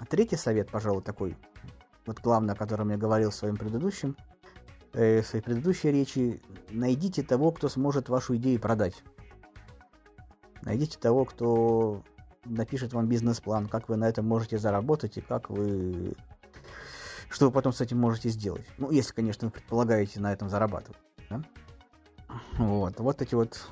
третий 0.08 0.36
совет, 0.36 0.70
пожалуй, 0.70 1.02
такой, 1.02 1.36
вот 2.06 2.20
главный, 2.20 2.54
о 2.54 2.56
котором 2.56 2.90
я 2.90 2.96
говорил 2.96 3.30
в 3.30 3.34
своем 3.34 3.56
предыдущем, 3.56 4.16
э, 4.92 5.22
в 5.22 5.26
своей 5.26 5.44
предыдущей 5.44 5.90
речи, 5.90 6.42
найдите 6.70 7.22
того, 7.22 7.52
кто 7.52 7.68
сможет 7.68 8.08
вашу 8.08 8.36
идею 8.36 8.60
продать. 8.60 9.02
Найдите 10.62 10.98
того, 10.98 11.24
кто 11.24 12.02
напишет 12.44 12.92
вам 12.92 13.06
бизнес-план, 13.06 13.68
как 13.68 13.88
вы 13.88 13.96
на 13.96 14.08
этом 14.08 14.26
можете 14.26 14.58
заработать 14.58 15.16
и 15.16 15.20
как 15.20 15.50
вы... 15.50 16.14
Что 17.28 17.46
вы 17.46 17.52
потом 17.52 17.72
с 17.72 17.80
этим 17.80 17.98
можете 17.98 18.28
сделать. 18.28 18.66
Ну, 18.78 18.90
если, 18.90 19.14
конечно, 19.14 19.48
вы 19.48 19.52
предполагаете 19.52 20.20
на 20.20 20.32
этом 20.32 20.48
зарабатывать. 20.50 21.00
Да? 21.30 21.42
Вот. 22.58 22.98
Вот 23.00 23.22
эти 23.22 23.34
вот... 23.34 23.68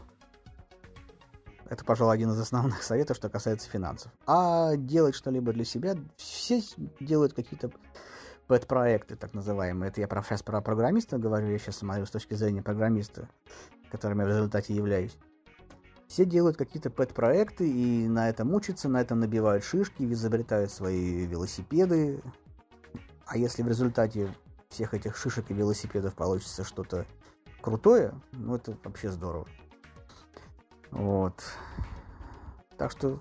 Это, 1.71 1.85
пожалуй, 1.85 2.15
один 2.15 2.33
из 2.33 2.41
основных 2.41 2.83
советов, 2.83 3.17
что 3.17 3.29
касается 3.29 3.71
финансов. 3.71 4.11
А 4.27 4.75
делать 4.77 5.15
что-либо 5.15 5.53
для 5.53 5.65
себя, 5.65 5.95
все 6.17 6.61
делают 6.99 7.33
какие-то 7.33 7.71
пэт-проекты, 8.49 9.15
так 9.15 9.33
называемые. 9.35 9.91
Это 9.91 10.01
я 10.01 10.09
про, 10.09 10.21
сейчас 10.25 10.43
про 10.43 10.61
программиста 10.61 11.17
говорю, 11.17 11.49
я 11.49 11.59
сейчас 11.59 11.77
смотрю 11.77 12.05
с 12.07 12.11
точки 12.11 12.35
зрения 12.35 12.61
программиста, 12.61 13.29
которым 13.93 14.19
я 14.19 14.27
в 14.27 14.29
результате 14.29 14.75
являюсь. 14.75 15.17
Все 16.09 16.25
делают 16.25 16.57
какие-то 16.57 16.91
пэт-проекты 16.91 17.71
и 17.71 18.09
на 18.09 18.29
этом 18.29 18.53
учатся, 18.53 18.89
на 18.89 19.01
этом 19.01 19.21
набивают 19.21 19.63
шишки, 19.63 20.03
изобретают 20.13 20.73
свои 20.73 21.25
велосипеды. 21.25 22.21
А 23.27 23.39
если 23.39 23.63
в 23.63 23.69
результате 23.69 24.35
всех 24.71 24.93
этих 24.93 25.17
шишек 25.17 25.49
и 25.53 25.55
велосипедов 25.55 26.15
получится 26.15 26.65
что-то 26.65 27.07
крутое, 27.61 28.13
ну 28.33 28.57
это 28.57 28.77
вообще 28.83 29.13
здорово. 29.13 29.47
Вот. 30.91 31.43
Так 32.77 32.91
что 32.91 33.21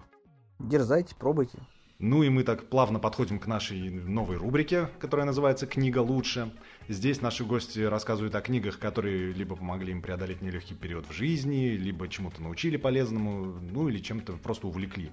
дерзайте, 0.59 1.15
пробуйте. 1.15 1.59
Ну 1.99 2.23
и 2.23 2.29
мы 2.29 2.43
так 2.43 2.69
плавно 2.69 2.97
подходим 2.97 3.39
к 3.39 3.47
нашей 3.47 3.89
новой 3.89 4.37
рубрике, 4.37 4.87
которая 4.99 5.25
называется 5.25 5.67
«Книга 5.67 5.99
лучше». 5.99 6.49
Здесь 6.87 7.21
наши 7.21 7.43
гости 7.43 7.81
рассказывают 7.81 8.35
о 8.35 8.41
книгах, 8.41 8.79
которые 8.79 9.33
либо 9.33 9.57
помогли 9.57 9.91
им 9.91 10.01
преодолеть 10.01 10.41
нелегкий 10.41 10.75
период 10.75 11.07
в 11.07 11.11
жизни, 11.11 11.71
либо 11.71 12.07
чему-то 12.07 12.41
научили 12.41 12.77
полезному, 12.77 13.59
ну 13.73 13.89
или 13.89 13.97
чем-то 13.97 14.37
просто 14.37 14.67
увлекли. 14.67 15.11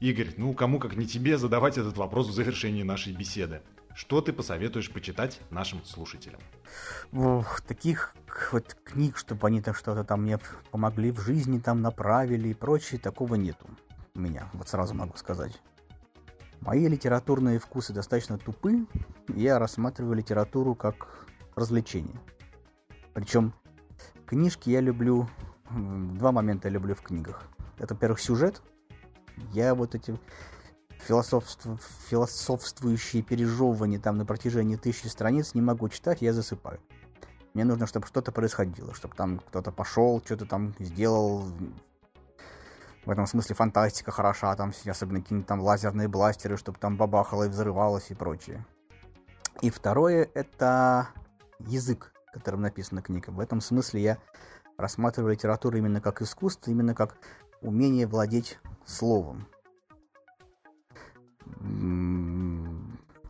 Игорь, 0.00 0.32
ну 0.38 0.54
кому 0.54 0.78
как 0.78 0.96
не 0.96 1.06
тебе 1.06 1.36
задавать 1.36 1.76
этот 1.76 1.98
вопрос 1.98 2.28
в 2.28 2.32
завершении 2.32 2.84
нашей 2.84 3.12
беседы. 3.12 3.60
Что 3.98 4.20
ты 4.20 4.32
посоветуешь 4.32 4.92
почитать 4.92 5.40
нашим 5.50 5.84
слушателям? 5.84 6.40
Ох, 7.12 7.60
таких 7.62 8.14
вот 8.52 8.76
книг, 8.84 9.16
чтобы 9.16 9.48
они 9.48 9.60
там 9.60 9.74
что-то 9.74 10.04
там 10.04 10.22
мне 10.22 10.38
помогли 10.70 11.10
в 11.10 11.18
жизни, 11.18 11.58
там 11.58 11.82
направили 11.82 12.50
и 12.50 12.54
прочее, 12.54 13.00
такого 13.00 13.34
нету 13.34 13.68
у 14.14 14.20
меня, 14.20 14.48
вот 14.52 14.68
сразу 14.68 14.94
могу 14.94 15.16
сказать. 15.16 15.60
Мои 16.60 16.86
литературные 16.86 17.58
вкусы 17.58 17.92
достаточно 17.92 18.38
тупы, 18.38 18.86
я 19.34 19.58
рассматриваю 19.58 20.14
литературу 20.14 20.76
как 20.76 21.26
развлечение. 21.56 22.20
Причем 23.14 23.52
книжки 24.26 24.70
я 24.70 24.80
люблю, 24.80 25.28
два 25.72 26.30
момента 26.30 26.68
я 26.68 26.74
люблю 26.74 26.94
в 26.94 27.02
книгах. 27.02 27.42
Это, 27.78 27.94
во-первых, 27.94 28.20
сюжет. 28.20 28.62
Я 29.52 29.74
вот 29.74 29.96
эти 29.96 30.16
философств... 30.98 31.66
философствующие 32.08 33.22
пережевывания 33.22 33.98
там 33.98 34.18
на 34.18 34.24
протяжении 34.24 34.76
тысячи 34.76 35.06
страниц 35.06 35.54
не 35.54 35.60
могу 35.60 35.88
читать, 35.88 36.22
я 36.22 36.32
засыпаю. 36.32 36.80
Мне 37.54 37.64
нужно, 37.64 37.86
чтобы 37.86 38.06
что-то 38.06 38.30
происходило, 38.30 38.94
чтобы 38.94 39.14
там 39.14 39.38
кто-то 39.38 39.72
пошел, 39.72 40.22
что-то 40.24 40.46
там 40.46 40.74
сделал, 40.78 41.46
в 43.04 43.10
этом 43.10 43.26
смысле 43.26 43.56
фантастика 43.56 44.10
хороша, 44.10 44.54
там 44.54 44.72
особенно 44.86 45.22
какие-нибудь 45.22 45.48
там 45.48 45.60
лазерные 45.60 46.08
бластеры, 46.08 46.56
чтобы 46.56 46.78
там 46.78 46.96
бабахало 46.96 47.44
и 47.44 47.48
взрывалось 47.48 48.10
и 48.10 48.14
прочее. 48.14 48.66
И 49.62 49.70
второе— 49.70 50.28
это 50.34 51.08
язык, 51.58 52.12
которым 52.32 52.60
написана 52.60 53.02
книга. 53.02 53.30
В 53.30 53.40
этом 53.40 53.60
смысле 53.60 54.02
я 54.02 54.18
рассматриваю 54.76 55.32
литературу 55.32 55.78
именно 55.78 56.00
как 56.00 56.22
искусство, 56.22 56.70
именно 56.70 56.94
как 56.94 57.16
умение 57.60 58.06
владеть 58.06 58.58
словом. 58.84 59.48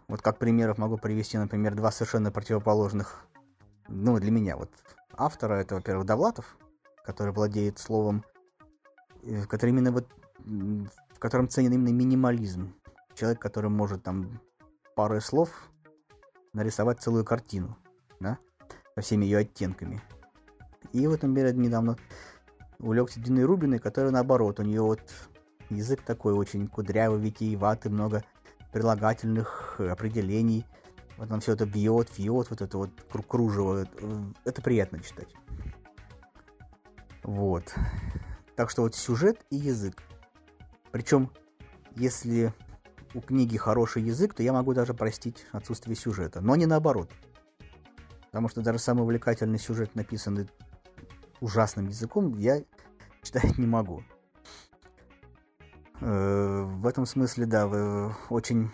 Вот 0.08 0.22
как 0.22 0.38
примеров 0.38 0.78
могу 0.78 0.96
привести, 0.96 1.38
например, 1.38 1.74
два 1.74 1.90
совершенно 1.90 2.30
противоположных, 2.30 3.26
ну, 3.88 4.18
для 4.18 4.30
меня, 4.30 4.56
вот 4.56 4.70
автора, 5.16 5.54
это, 5.54 5.74
во-первых, 5.74 6.06
Довлатов, 6.06 6.56
который 7.04 7.32
владеет 7.32 7.78
словом 7.78 8.24
в 9.22 9.46
котором 9.46 9.78
именно 9.78 9.92
вот 9.92 10.06
в 10.44 11.18
котором 11.18 11.48
ценен 11.48 11.72
именно 11.72 11.92
минимализм. 11.92 12.74
Человек, 13.14 13.40
который 13.40 13.70
может 13.70 14.04
там 14.04 14.40
парой 14.94 15.20
слов 15.20 15.50
нарисовать 16.52 17.00
целую 17.00 17.24
картину, 17.24 17.76
да, 18.20 18.38
со 18.94 19.00
всеми 19.00 19.24
ее 19.24 19.38
оттенками. 19.38 20.00
И 20.92 21.06
вот, 21.06 21.22
например, 21.22 21.54
недавно 21.54 21.96
увлекся 22.78 23.20
Диной 23.20 23.44
Рубиной, 23.44 23.80
которая 23.80 24.12
наоборот, 24.12 24.60
у 24.60 24.62
нее 24.62 24.80
вот 24.80 25.00
язык 25.70 26.02
такой 26.02 26.34
очень 26.34 26.66
кудрявый, 26.68 27.20
витиеватый, 27.20 27.90
много 27.90 28.24
прилагательных 28.72 29.80
определений. 29.80 30.64
Вот 31.16 31.30
он 31.32 31.40
все 31.40 31.52
это 31.52 31.66
бьет, 31.66 32.16
вьет, 32.16 32.50
вот 32.50 32.60
это 32.60 32.78
вот 32.78 32.90
кружево. 33.26 33.86
Это 34.44 34.62
приятно 34.62 35.00
читать. 35.00 35.28
Вот. 37.22 37.74
Так 38.56 38.70
что 38.70 38.82
вот 38.82 38.94
сюжет 38.94 39.44
и 39.50 39.56
язык. 39.56 40.02
Причем, 40.90 41.30
если 41.94 42.54
у 43.14 43.20
книги 43.20 43.56
хороший 43.56 44.02
язык, 44.02 44.34
то 44.34 44.42
я 44.42 44.52
могу 44.52 44.74
даже 44.74 44.94
простить 44.94 45.46
отсутствие 45.52 45.96
сюжета. 45.96 46.40
Но 46.40 46.56
не 46.56 46.66
наоборот. 46.66 47.10
Потому 48.26 48.48
что 48.48 48.60
даже 48.60 48.78
самый 48.78 49.02
увлекательный 49.02 49.58
сюжет, 49.58 49.94
написанный 49.94 50.48
ужасным 51.40 51.88
языком, 51.88 52.36
я 52.38 52.62
читать 53.22 53.58
не 53.58 53.66
могу. 53.66 54.02
Э, 56.00 56.62
в 56.62 56.86
этом 56.86 57.06
смысле, 57.06 57.46
да, 57.46 57.66
вы 57.66 58.14
очень, 58.30 58.70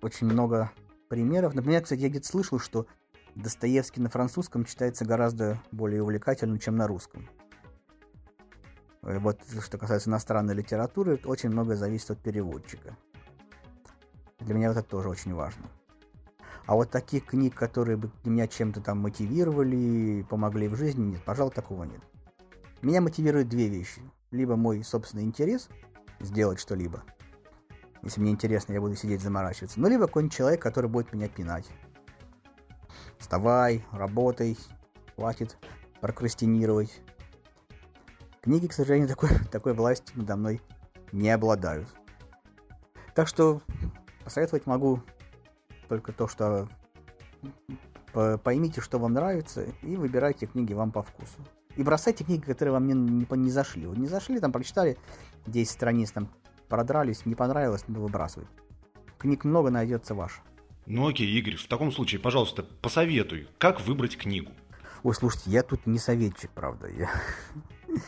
очень 0.00 0.26
много 0.26 0.70
примеров. 1.08 1.54
Например, 1.54 1.82
кстати, 1.82 2.00
я 2.00 2.08
где-то 2.08 2.26
слышал, 2.26 2.58
что 2.58 2.86
Достоевский 3.34 4.00
на 4.00 4.08
французском 4.08 4.64
читается 4.64 5.04
гораздо 5.04 5.60
более 5.70 6.02
увлекательно, 6.02 6.58
чем 6.58 6.76
на 6.76 6.86
русском. 6.86 7.28
Э, 9.02 9.18
вот 9.18 9.40
что 9.60 9.78
касается 9.78 10.10
иностранной 10.10 10.54
литературы, 10.54 11.20
очень 11.24 11.50
многое 11.50 11.76
зависит 11.76 12.10
от 12.10 12.18
переводчика. 12.18 12.96
Для 14.40 14.54
меня 14.54 14.70
это 14.70 14.82
тоже 14.82 15.08
очень 15.08 15.34
важно. 15.34 15.66
А 16.66 16.74
вот 16.74 16.90
таких 16.90 17.26
книг, 17.26 17.54
которые 17.54 17.96
бы 17.96 18.10
меня 18.24 18.46
чем-то 18.46 18.80
там 18.80 18.98
мотивировали, 18.98 20.24
помогли 20.28 20.68
в 20.68 20.76
жизни, 20.76 21.12
нет, 21.12 21.22
пожалуй, 21.24 21.52
такого 21.52 21.84
нет. 21.84 22.00
Меня 22.82 23.00
мотивируют 23.00 23.48
две 23.48 23.68
вещи. 23.68 24.00
Либо 24.32 24.56
мой 24.56 24.82
собственный 24.82 25.22
интерес 25.22 25.68
сделать 26.20 26.58
что-либо. 26.58 27.04
Если 28.02 28.20
мне 28.20 28.32
интересно, 28.32 28.72
я 28.72 28.80
буду 28.80 28.96
сидеть 28.96 29.20
заморачиваться. 29.20 29.78
Ну, 29.78 29.88
либо 29.88 30.06
какой-нибудь 30.06 30.36
человек, 30.36 30.60
который 30.60 30.90
будет 30.90 31.12
меня 31.12 31.28
пинать. 31.28 31.66
Вставай, 33.18 33.84
работай, 33.92 34.58
хватит 35.14 35.56
прокрастинировать. 36.00 37.00
Книги, 38.40 38.66
к 38.66 38.72
сожалению, 38.72 39.08
такой, 39.10 39.30
такой 39.50 39.74
властью 39.74 40.16
надо 40.16 40.36
мной 40.36 40.60
не 41.12 41.30
обладают. 41.30 41.88
Так 43.14 43.28
что 43.28 43.62
посоветовать 44.24 44.66
могу 44.66 45.00
только 45.88 46.12
то, 46.12 46.26
что 46.26 46.68
поймите, 48.12 48.80
что 48.80 48.98
вам 48.98 49.12
нравится, 49.12 49.64
и 49.82 49.96
выбирайте 49.96 50.46
книги 50.46 50.72
вам 50.72 50.90
по 50.90 51.02
вкусу. 51.02 51.38
И 51.76 51.82
бросайте 51.82 52.24
книги, 52.24 52.42
которые 52.42 52.72
вам 52.72 52.86
не, 52.86 52.94
не, 52.94 53.26
не 53.30 53.50
зашли. 53.50 53.86
Вот 53.86 53.96
не 53.96 54.06
зашли, 54.06 54.38
там 54.40 54.52
прочитали 54.52 54.98
10 55.46 55.70
страниц, 55.70 56.12
там 56.12 56.28
продрались, 56.68 57.26
не 57.26 57.34
понравилось, 57.34 57.84
надо 57.88 58.00
выбрасывать. 58.00 58.48
Книг 59.18 59.44
много, 59.44 59.70
найдется 59.70 60.14
ваш. 60.14 60.42
Ну 60.86 61.06
окей, 61.06 61.28
Игорь, 61.38 61.56
в 61.56 61.68
таком 61.68 61.92
случае, 61.92 62.20
пожалуйста, 62.20 62.62
посоветуй, 62.62 63.48
как 63.58 63.80
выбрать 63.80 64.16
книгу. 64.16 64.50
Ой, 65.02 65.14
слушайте, 65.14 65.50
я 65.50 65.62
тут 65.62 65.86
не 65.86 65.98
советчик, 65.98 66.50
правда. 66.50 66.88
Я... 66.88 67.10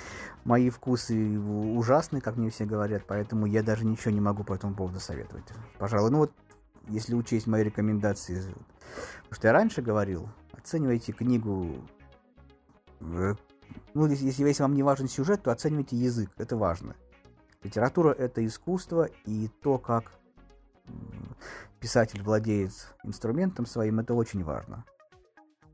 Мои 0.44 0.70
вкусы 0.70 1.38
ужасны, 1.38 2.20
как 2.20 2.36
мне 2.36 2.50
все 2.50 2.64
говорят, 2.64 3.04
поэтому 3.06 3.46
я 3.46 3.62
даже 3.62 3.84
ничего 3.84 4.10
не 4.10 4.20
могу 4.20 4.44
по 4.44 4.54
этому 4.54 4.74
поводу 4.74 5.00
советовать. 5.00 5.44
Пожалуй, 5.78 6.10
ну 6.10 6.18
вот, 6.18 6.32
если 6.88 7.14
учесть 7.14 7.46
мои 7.46 7.62
рекомендации, 7.62 8.42
потому 9.22 9.34
что 9.34 9.46
я 9.46 9.52
раньше 9.52 9.82
говорил, 9.82 10.28
оценивайте 10.52 11.12
книгу 11.12 11.76
э, 13.00 13.34
ну, 13.94 14.06
если, 14.06 14.44
если 14.44 14.62
вам 14.62 14.74
не 14.74 14.82
важен 14.82 15.08
сюжет, 15.08 15.42
то 15.42 15.52
оценивайте 15.52 15.96
язык, 15.96 16.30
это 16.36 16.56
важно. 16.56 16.96
Литература— 17.62 18.12
это 18.18 18.44
искусство, 18.44 19.08
и 19.24 19.48
то, 19.62 19.78
как 19.78 20.12
писатель 21.80 22.22
владеет 22.22 22.72
инструментом 23.04 23.66
своим, 23.66 24.00
это 24.00 24.14
очень 24.14 24.44
важно. 24.44 24.84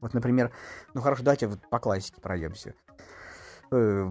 Вот, 0.00 0.14
например, 0.14 0.52
ну 0.94 1.00
хорошо, 1.00 1.22
давайте 1.22 1.46
вот 1.46 1.60
по 1.68 1.78
классике 1.78 2.20
пройдемся. 2.20 2.74
Э, 3.70 4.08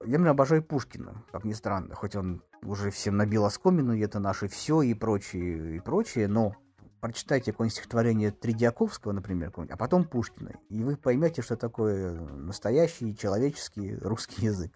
я, 0.00 0.12
например, 0.12 0.28
обожаю 0.28 0.62
Пушкина, 0.62 1.24
как 1.32 1.44
ни 1.44 1.52
странно, 1.52 1.94
хоть 1.94 2.16
он 2.16 2.42
уже 2.62 2.90
всем 2.90 3.16
набил 3.16 3.44
оскомину, 3.44 3.94
и 3.94 4.00
это 4.00 4.18
наше 4.18 4.48
все 4.48 4.82
и 4.82 4.94
прочее, 4.94 5.76
и 5.76 5.80
прочее, 5.80 6.28
но 6.28 6.54
прочитайте 7.00 7.52
какое-нибудь 7.52 7.76
стихотворение 7.76 8.30
Тридиаковского, 8.30 9.12
например, 9.12 9.52
а 9.68 9.76
потом 9.76 10.04
Пушкина, 10.04 10.52
и 10.68 10.84
вы 10.84 10.96
поймете, 10.96 11.42
что 11.42 11.56
такое 11.56 12.20
настоящий 12.20 13.16
человеческий 13.16 13.96
русский 13.96 14.44
язык. 14.44 14.72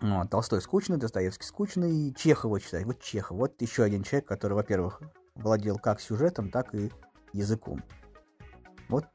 Ну, 0.00 0.26
Толстой 0.26 0.60
скучный, 0.60 0.96
Достоевский 0.96 1.46
скучный, 1.46 2.12
Чехова 2.12 2.60
читать. 2.60 2.84
Вот 2.84 3.00
Чехов, 3.00 3.38
вот 3.38 3.60
еще 3.62 3.84
один 3.84 4.02
человек, 4.02 4.26
который, 4.26 4.54
во-первых, 4.54 5.00
владел 5.36 5.78
как 5.78 6.00
сюжетом, 6.00 6.50
так 6.50 6.74
и 6.74 6.90
языком. 7.32 7.84
Вот 8.88 9.06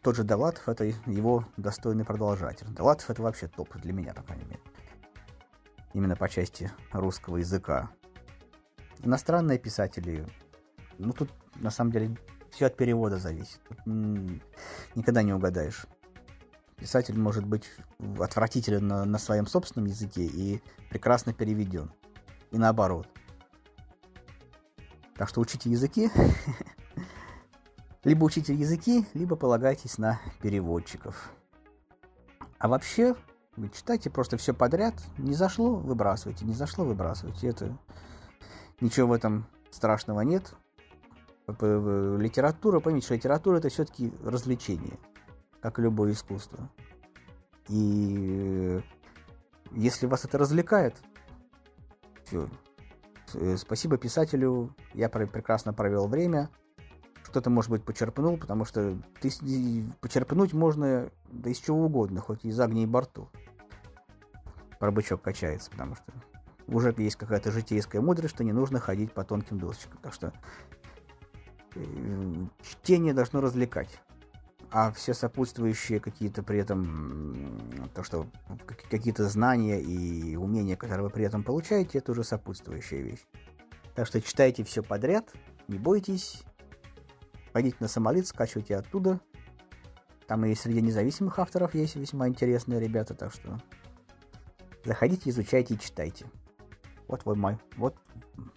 тот 0.00 0.16
же 0.16 0.24
Давлатов, 0.24 0.66
это 0.68 0.84
его 0.84 1.44
достойный 1.58 2.06
продолжатель. 2.06 2.66
Давлатов 2.68 3.10
это 3.10 3.22
вообще 3.22 3.48
топ 3.48 3.76
для 3.76 3.92
меня, 3.92 4.14
по 4.14 4.22
крайней 4.22 4.44
мере. 4.44 4.60
Именно 5.92 6.16
по 6.16 6.28
части 6.28 6.72
русского 6.92 7.36
языка. 7.36 7.90
Иностранные 9.00 9.58
писатели, 9.58 10.26
ну 11.00 11.12
тут 11.12 11.30
на 11.56 11.70
самом 11.70 11.92
деле 11.92 12.16
все 12.50 12.66
от 12.66 12.76
перевода 12.76 13.18
зависит. 13.18 13.60
Тут 13.68 13.78
никогда 13.86 15.22
не 15.22 15.32
угадаешь. 15.32 15.86
Писатель 16.76 17.18
может 17.18 17.44
быть 17.44 17.64
отвратителен 18.18 18.86
на, 18.86 19.04
на 19.04 19.18
своем 19.18 19.46
собственном 19.46 19.86
языке 19.86 20.24
и 20.24 20.62
прекрасно 20.88 21.32
переведен. 21.32 21.92
И 22.50 22.58
наоборот. 22.58 23.06
Так 25.16 25.28
что 25.28 25.40
учите 25.40 25.70
языки. 25.70 26.10
Либо 28.04 28.24
учите 28.24 28.54
языки, 28.54 29.04
либо 29.12 29.36
полагайтесь 29.36 29.98
на 29.98 30.18
переводчиков. 30.40 31.30
А 32.58 32.66
вообще, 32.66 33.14
вы 33.56 33.68
читайте 33.68 34.08
просто 34.08 34.38
все 34.38 34.54
подряд. 34.54 34.94
Не 35.18 35.34
зашло, 35.34 35.74
выбрасывайте. 35.74 36.46
Не 36.46 36.54
зашло, 36.54 36.86
выбрасывайте. 36.86 37.48
Это 37.48 37.78
ничего 38.80 39.08
в 39.08 39.12
этом 39.12 39.46
страшного 39.70 40.22
нет. 40.22 40.54
Литература, 41.60 42.80
поймите, 42.80 43.06
что 43.06 43.14
литература 43.14 43.58
это 43.58 43.68
все-таки 43.68 44.12
развлечение 44.24 44.98
как 45.60 45.78
и 45.78 45.82
любое 45.82 46.12
искусство. 46.12 46.68
И 47.68 48.80
если 49.72 50.06
вас 50.06 50.24
это 50.24 50.38
развлекает, 50.38 50.96
все. 52.24 52.48
Э, 53.34 53.56
спасибо 53.56 53.96
писателю, 53.96 54.74
я 54.94 55.08
прекрасно 55.08 55.72
провел 55.72 56.08
время. 56.08 56.50
Что-то, 57.22 57.50
может 57.50 57.70
быть, 57.70 57.84
почерпнул, 57.84 58.38
потому 58.38 58.64
что 58.64 59.00
ты, 59.20 59.30
почерпнуть 60.00 60.52
можно 60.52 61.10
да 61.30 61.50
из 61.50 61.58
чего 61.58 61.84
угодно, 61.84 62.20
хоть 62.20 62.44
из 62.44 62.58
огней 62.58 62.86
борту. 62.86 63.28
Про 64.80 64.90
качается, 64.92 65.70
потому 65.70 65.94
что 65.94 66.12
уже 66.66 66.94
есть 66.96 67.16
какая-то 67.16 67.52
житейская 67.52 68.00
мудрость, 68.00 68.34
что 68.34 68.42
не 68.42 68.52
нужно 68.52 68.80
ходить 68.80 69.12
по 69.12 69.22
тонким 69.22 69.58
досочкам. 69.58 69.98
Так 70.02 70.14
что 70.14 70.28
э, 70.28 70.32
чтение 72.62 73.14
должно 73.14 73.40
развлекать 73.40 74.00
а 74.72 74.92
все 74.92 75.14
сопутствующие 75.14 76.00
какие-то 76.00 76.42
при 76.42 76.58
этом, 76.58 77.90
то, 77.94 78.02
что 78.04 78.26
какие-то 78.88 79.28
знания 79.28 79.80
и 79.80 80.36
умения, 80.36 80.76
которые 80.76 81.04
вы 81.04 81.10
при 81.10 81.24
этом 81.24 81.42
получаете, 81.42 81.98
это 81.98 82.12
уже 82.12 82.22
сопутствующая 82.22 83.00
вещь. 83.00 83.26
Так 83.94 84.06
что 84.06 84.20
читайте 84.20 84.62
все 84.62 84.82
подряд, 84.82 85.28
не 85.66 85.78
бойтесь, 85.78 86.44
пойдите 87.52 87.76
на 87.80 87.88
самолет, 87.88 88.28
скачивайте 88.28 88.76
оттуда. 88.76 89.20
Там 90.28 90.44
и 90.44 90.54
среди 90.54 90.80
независимых 90.80 91.40
авторов 91.40 91.74
есть 91.74 91.96
весьма 91.96 92.28
интересные 92.28 92.78
ребята, 92.78 93.14
так 93.14 93.32
что 93.32 93.60
заходите, 94.84 95.30
изучайте 95.30 95.74
и 95.74 95.78
читайте. 95.78 96.26
Вот, 97.08 97.26
мой, 97.26 97.58
вот 97.76 97.96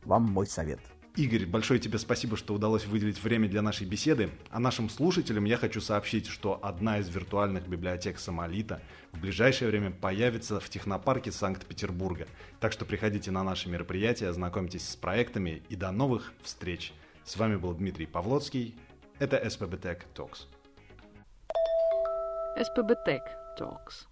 вам 0.03 0.31
мой 0.31 0.45
совет. 0.45 0.79
Игорь, 1.15 1.45
большое 1.45 1.79
тебе 1.79 1.99
спасибо, 1.99 2.35
что 2.35 2.55
удалось 2.55 2.87
выделить 2.87 3.21
время 3.21 3.47
для 3.47 3.61
нашей 3.61 3.85
беседы. 3.85 4.31
А 4.49 4.59
нашим 4.59 4.89
слушателям 4.89 5.45
я 5.45 5.57
хочу 5.57 5.79
сообщить, 5.79 6.25
что 6.25 6.59
одна 6.63 6.97
из 6.97 7.07
виртуальных 7.07 7.67
библиотек 7.67 8.17
Самолита 8.17 8.81
в 9.11 9.19
ближайшее 9.19 9.69
время 9.69 9.91
появится 9.91 10.59
в 10.59 10.67
технопарке 10.69 11.31
Санкт-Петербурга. 11.31 12.25
Так 12.59 12.71
что 12.71 12.83
приходите 12.85 13.29
на 13.29 13.43
наши 13.43 13.69
мероприятия, 13.69 14.33
знакомьтесь 14.33 14.89
с 14.89 14.95
проектами 14.95 15.61
и 15.69 15.75
до 15.75 15.91
новых 15.91 16.33
встреч. 16.41 16.93
С 17.23 17.37
вами 17.37 17.57
был 17.57 17.75
Дмитрий 17.75 18.07
Павлоцкий. 18.07 18.75
Это 19.19 19.37
Talks. 20.15 20.47
SPB 22.57 22.95
Tech 23.05 23.21
Talks. 23.59 24.07